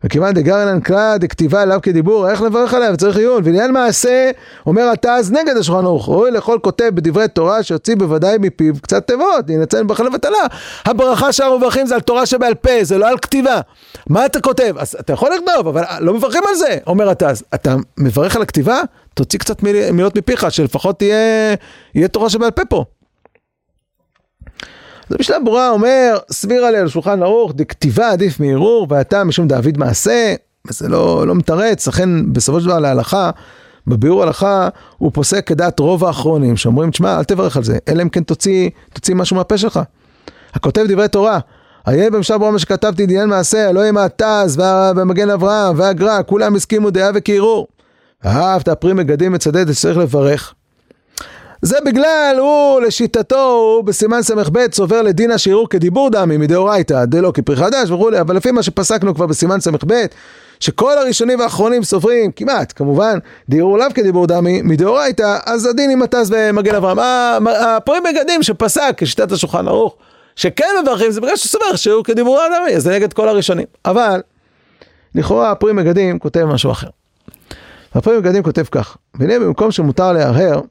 וכיוון 0.03 0.33
דגרנן 0.33 0.81
כלל 0.81 1.17
דכתיבה 1.17 1.63
אליו 1.63 1.79
כדיבור, 1.83 2.29
איך 2.29 2.41
לברך 2.41 2.73
עליו? 2.73 2.93
צריך 2.97 3.17
עיון. 3.17 3.41
ועניין 3.45 3.71
מעשה, 3.71 4.31
אומר 4.65 4.89
התז 4.93 5.31
נגד 5.31 5.57
השולחן 5.57 5.85
ערוך. 5.85 6.09
ראוי 6.09 6.31
לכל 6.31 6.57
כותב 6.61 6.89
בדברי 6.93 7.27
תורה 7.27 7.63
שיוציא 7.63 7.95
בוודאי 7.95 8.37
מפיו 8.39 8.73
קצת 8.81 9.07
תיבות, 9.07 9.49
ינצל 9.49 9.83
ברכה 9.83 10.03
לבטלה. 10.03 10.37
הברכה 10.85 11.31
שאנחנו 11.31 11.57
מברכים 11.57 11.85
זה 11.85 11.95
על 11.95 12.01
תורה 12.01 12.25
שבעל 12.25 12.53
פה, 12.53 12.71
זה 12.81 12.97
לא 12.97 13.07
על 13.07 13.17
כתיבה. 13.17 13.59
מה 14.09 14.25
אתה 14.25 14.41
כותב? 14.41 14.75
אז 14.77 14.95
אתה 14.99 15.13
יכול 15.13 15.29
לכתוב, 15.35 15.67
אבל 15.67 15.83
לא 15.99 16.13
מברכים 16.13 16.43
על 16.49 16.55
זה, 16.55 16.77
אומר 16.87 17.09
התז. 17.09 17.43
אתה 17.55 17.75
מברך 17.97 18.35
על 18.35 18.41
הכתיבה? 18.41 18.81
תוציא 19.13 19.39
קצת 19.39 19.63
מילות 19.91 20.17
מפיך, 20.17 20.51
שלפחות 20.51 20.99
תהיה, 20.99 21.15
יהיה 21.95 22.07
תורה 22.07 22.29
שבעל 22.29 22.51
פה 22.51 22.65
פה. 22.65 22.85
אז 25.09 25.15
המשנה 25.15 25.39
ברורה 25.39 25.69
אומר, 25.69 26.17
סביר 26.31 26.65
עליה 26.65 26.83
לשולחן 26.83 27.23
ערוך, 27.23 27.53
דכתיבה 27.55 28.11
עדיף 28.11 28.39
מערעור, 28.39 28.87
ואתה 28.89 29.23
משום 29.23 29.47
דאביד 29.47 29.77
מעשה, 29.77 30.35
וזה 30.67 30.89
לא, 30.89 31.27
לא 31.27 31.35
מתרץ, 31.35 31.87
לכן 31.87 32.33
בסופו 32.33 32.61
של 32.61 32.65
דבר 32.65 32.79
להלכה, 32.79 33.29
בביאור 33.87 34.23
הלכה, 34.23 34.69
הוא 34.97 35.11
פוסק 35.13 35.47
כדעת 35.47 35.79
רוב 35.79 36.05
האחרונים, 36.05 36.57
שאומרים, 36.57 36.91
תשמע, 36.91 37.17
אל 37.17 37.23
תברך 37.23 37.57
על 37.57 37.63
זה, 37.63 37.77
אלא 37.87 38.01
אם 38.01 38.09
כן 38.09 38.23
תוציא, 38.23 38.69
תוציא 38.93 39.15
משהו 39.15 39.35
מהפה 39.35 39.57
שלך. 39.57 39.79
הכותב 40.53 40.85
דברי 40.87 41.07
תורה, 41.07 41.39
איה 41.87 42.09
במשל 42.09 42.37
ברור 42.37 42.51
מה 42.51 42.59
שכתבתי 42.59 43.05
דיין 43.05 43.29
מעשה, 43.29 43.71
לא 43.71 43.83
עם 43.83 43.97
התז 43.97 44.57
והמגן 44.57 45.29
אברהם 45.29 45.79
והגר"א, 45.79 46.21
כולם 46.25 46.55
הסכימו 46.55 46.89
דעה 46.89 47.11
וכערעור. 47.15 47.67
אהבת 48.25 48.69
פרי 48.69 48.93
מגדים 48.93 49.31
מצדד, 49.31 49.71
צריך 49.71 49.97
לברך. 49.97 50.53
זה 51.61 51.77
בגלל, 51.85 52.35
הוא 52.39 52.81
לשיטתו, 52.81 53.49
הוא 53.49 53.83
בסימן 53.83 54.21
ס"ב 54.21 54.71
סובר 54.71 55.01
לדין 55.01 55.31
השיעור 55.31 55.69
כדיבור 55.69 56.09
דמי 56.09 56.37
מדאורייתא, 56.37 57.05
דלא 57.05 57.31
כפרי 57.33 57.55
חדש 57.55 57.91
וכולי, 57.91 58.21
אבל 58.21 58.35
לפי 58.35 58.51
מה 58.51 58.63
שפסקנו 58.63 59.15
כבר 59.15 59.25
בסימן 59.25 59.59
ס"ב, 59.59 60.05
שכל 60.59 60.97
הראשונים 60.97 61.39
והאחרונים 61.39 61.83
סוברים, 61.83 62.31
כמעט, 62.31 62.73
כמובן, 62.75 63.19
דיור 63.49 63.77
לאו 63.77 63.87
כדיבור 63.93 64.27
דמי 64.27 64.61
מדאורייתא, 64.61 65.37
אז 65.45 65.65
הדין 65.65 65.89
עם 65.89 65.99
מטס 65.99 66.29
ומגן 66.31 66.75
אברהם. 66.75 66.97
הפרי 67.47 67.99
מגדים 67.99 68.43
שפסק 68.43 68.93
כשיטת 68.97 69.31
השולחן 69.31 69.67
ערוך, 69.67 69.95
שכן 70.35 70.65
מברכים, 70.83 71.11
זה 71.11 71.21
בגלל 71.21 71.35
שסובר 71.35 71.75
שיעור 71.75 72.03
כדיבור 72.03 72.39
דמי, 72.47 72.75
אז 72.75 72.83
זה 72.83 72.95
נגד 72.95 73.13
כל 73.13 73.29
הראשונים. 73.29 73.65
אבל, 73.85 74.21
לכאורה 75.15 75.51
הפרי 75.51 75.73
מגדים 75.73 76.19
כותב 76.19 76.45
משהו 76.45 76.71
אחר. 76.71 76.87
הפועל 77.95 78.17
מגדים 78.17 78.43
כותב 78.43 78.63
כך, 78.71 78.97
והנה 79.15 79.39
במקום 79.39 79.71
שמותר 79.71 80.11
להרהר, 80.13 80.61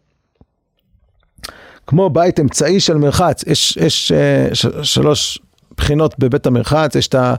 כמו 1.87 2.11
בית 2.11 2.41
אמצעי 2.41 2.81
של 2.81 2.95
מרחץ, 2.97 3.45
יש, 3.47 3.77
יש 3.77 4.13
uh, 4.13 4.55
ש, 4.55 4.67
שלוש 4.83 5.39
בחינות 5.77 6.15
בבית 6.19 6.47
המרחץ, 6.47 6.95
יש 6.95 7.09
את 7.09 7.15
ה... 7.15 7.35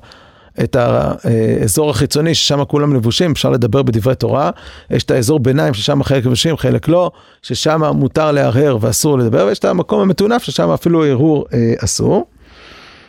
את 0.63 0.75
האזור 0.75 1.89
החיצוני 1.89 2.35
ששם 2.35 2.65
כולם 2.65 2.93
לבושים, 2.93 3.31
אפשר 3.31 3.49
לדבר 3.49 3.83
בדברי 3.83 4.15
תורה, 4.15 4.49
יש 4.89 5.03
את 5.03 5.11
האזור 5.11 5.39
ביניים 5.39 5.73
ששם 5.73 6.03
חלק 6.03 6.25
לבושים, 6.25 6.57
חלק 6.57 6.87
לא, 6.87 7.11
ששם 7.41 7.81
מותר 7.83 8.31
להרהר 8.31 8.77
ואסור 8.81 9.17
לדבר, 9.17 9.45
ויש 9.47 9.59
את 9.59 9.65
המקום 9.65 9.99
המטונף 9.99 10.43
ששם 10.43 10.69
אפילו 10.69 11.05
הרהור 11.05 11.45
אה, 11.53 11.73
אסור. 11.83 12.27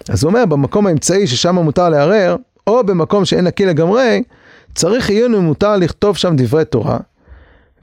אז 0.08 0.24
הוא 0.24 0.28
אומר, 0.30 0.46
במקום 0.46 0.86
האמצעי 0.86 1.26
ששם 1.26 1.54
מותר 1.54 1.88
להרהר, 1.88 2.36
או 2.66 2.84
במקום 2.84 3.24
שאין 3.24 3.44
נקי 3.44 3.66
לגמרי, 3.66 4.22
צריך 4.74 5.10
עיון 5.10 5.34
ומותר 5.34 5.76
לכתוב 5.76 6.16
שם 6.16 6.36
דברי 6.36 6.64
תורה, 6.64 6.98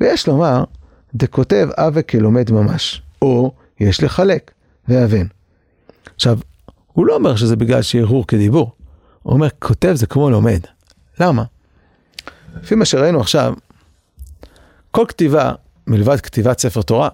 ויש 0.02 0.28
לומר, 0.28 0.64
דכותב 1.16 1.68
אבה 1.78 2.02
כלומד 2.02 2.52
ממש, 2.52 3.02
או 3.22 3.52
יש 3.80 4.04
לחלק 4.04 4.52
והבן. 4.88 5.28
עכשיו, 6.16 6.40
הוא 6.94 7.06
לא 7.06 7.16
אומר 7.16 7.36
שזה 7.36 7.56
בגלל 7.56 7.82
שהרהור 7.82 8.28
כדיבור. 8.28 8.72
הוא 9.24 9.34
אומר, 9.34 9.48
כותב 9.60 9.94
זה 9.94 10.08
כמו 10.08 10.30
לומד. 10.30 10.60
למה? 11.20 11.44
לפי 12.62 12.76
מה 12.76 12.86
שראינו 12.86 13.20
עכשיו, 13.20 13.54
כל 14.92 15.06
כתיבה, 15.08 15.52
מלבד 15.88 16.22
כתיבת 16.22 16.60
ספר 16.60 16.82
תורה, 16.82 17.10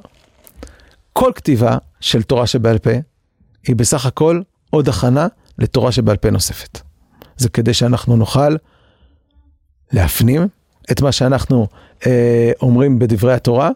כל 1.14 1.32
כתיבה 1.36 1.78
של 2.00 2.24
תורה 2.24 2.48
שבעל 2.48 2.78
פה, 2.78 2.92
היא 3.68 3.76
בסך 3.76 4.06
הכל 4.06 4.42
עוד 4.70 4.90
הכנה 4.90 5.28
לתורה 5.60 5.92
שבעל 5.92 6.18
פה 6.18 6.30
נוספת. 6.30 6.80
זה 7.38 7.50
כדי 7.50 7.74
שאנחנו 7.74 8.16
נוכל 8.16 8.56
להפנים 9.92 10.48
את 10.92 11.02
מה 11.02 11.12
שאנחנו 11.12 11.68
אה, 12.08 12.52
אומרים 12.62 13.00
בדברי 13.00 13.34
התורה, 13.34 13.70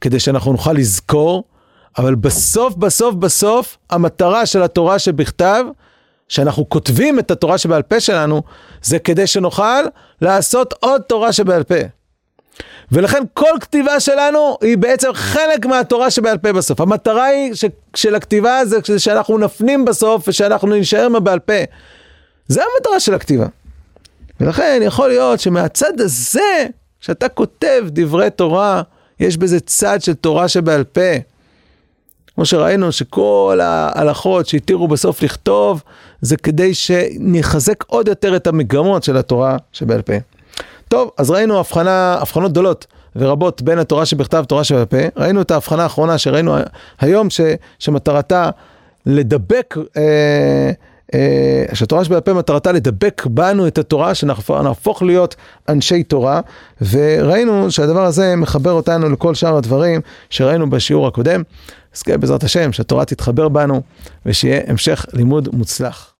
כדי 0.00 0.20
שאנחנו 0.20 0.52
נוכל 0.52 0.72
לזכור, 0.72 1.44
אבל 1.98 2.14
בסוף, 2.14 2.74
בסוף, 2.74 3.14
בסוף, 3.14 3.76
המטרה 3.90 4.46
של 4.46 4.62
התורה 4.62 4.98
שבכתב, 4.98 5.64
שאנחנו 6.28 6.68
כותבים 6.68 7.18
את 7.18 7.30
התורה 7.30 7.58
שבעל 7.58 7.82
פה 7.82 8.00
שלנו, 8.00 8.42
זה 8.82 8.98
כדי 8.98 9.26
שנוכל 9.26 9.82
לעשות 10.22 10.74
עוד 10.80 11.02
תורה 11.02 11.32
שבעל 11.32 11.62
פה. 11.62 11.74
ולכן 12.92 13.22
כל 13.34 13.50
כתיבה 13.60 14.00
שלנו 14.00 14.58
היא 14.60 14.78
בעצם 14.78 15.08
חלק 15.14 15.66
מהתורה 15.66 16.10
שבעל 16.10 16.38
פה 16.38 16.52
בסוף. 16.52 16.80
המטרה 16.80 17.24
היא 17.24 17.54
ש, 17.54 17.64
של 17.94 18.14
הכתיבה 18.14 18.60
זה 18.64 18.98
שאנחנו 18.98 19.38
נפנים 19.38 19.84
בסוף 19.84 20.28
ושאנחנו 20.28 20.74
נשאר 20.74 21.08
מהבעל 21.08 21.38
פה. 21.38 21.52
זה 22.48 22.62
המטרה 22.62 23.00
של 23.00 23.14
הכתיבה. 23.14 23.46
ולכן 24.40 24.80
יכול 24.84 25.08
להיות 25.08 25.40
שמהצד 25.40 26.00
הזה, 26.00 26.66
כשאתה 27.00 27.28
כותב 27.28 27.84
דברי 27.88 28.30
תורה, 28.30 28.82
יש 29.20 29.36
בזה 29.36 29.60
צד 29.60 30.02
של 30.02 30.14
תורה 30.14 30.48
שבעל 30.48 30.84
פה. 30.84 31.10
כמו 32.38 32.46
שראינו 32.46 32.92
שכל 32.92 33.60
ההלכות 33.62 34.46
שהתירו 34.46 34.88
בסוף 34.88 35.22
לכתוב, 35.22 35.82
זה 36.20 36.36
כדי 36.36 36.74
שנחזק 36.74 37.84
עוד 37.86 38.08
יותר 38.08 38.36
את 38.36 38.46
המגמות 38.46 39.02
של 39.02 39.16
התורה 39.16 39.56
שבעל 39.72 40.02
פה. 40.02 40.12
טוב, 40.88 41.10
אז 41.16 41.30
ראינו 41.30 41.58
הבחנה, 41.58 42.16
הבחנות 42.20 42.50
גדולות 42.50 42.86
ורבות 43.16 43.62
בין 43.62 43.78
התורה 43.78 44.06
שבכתב 44.06 44.40
לתורה 44.42 44.64
שבעל 44.64 44.84
פה. 44.84 44.96
ראינו 45.16 45.40
את 45.40 45.50
ההבחנה 45.50 45.82
האחרונה 45.82 46.18
שראינו 46.18 46.56
היום, 47.00 47.30
ש, 47.30 47.40
שמטרתה 47.78 48.50
לדבק, 49.06 49.76
אה, 49.96 50.70
אה, 51.14 51.64
שהתורה 51.74 52.04
שבעל 52.04 52.20
פה 52.20 52.32
מטרתה 52.32 52.72
לדבק 52.72 53.26
בנו 53.26 53.66
את 53.66 53.78
התורה, 53.78 54.14
שנהפוך 54.14 55.02
להיות 55.02 55.36
אנשי 55.68 56.02
תורה, 56.02 56.40
וראינו 56.90 57.70
שהדבר 57.70 58.04
הזה 58.04 58.36
מחבר 58.36 58.72
אותנו 58.72 59.08
לכל 59.08 59.34
שאר 59.34 59.56
הדברים 59.56 60.00
שראינו 60.30 60.70
בשיעור 60.70 61.06
הקודם. 61.06 61.42
אז 61.94 62.02
כן, 62.02 62.20
בעזרת 62.20 62.42
השם, 62.44 62.72
שהתורה 62.72 63.04
תתחבר 63.04 63.48
בנו 63.48 63.82
ושיהיה 64.26 64.60
המשך 64.66 65.06
לימוד 65.12 65.48
מוצלח. 65.52 66.14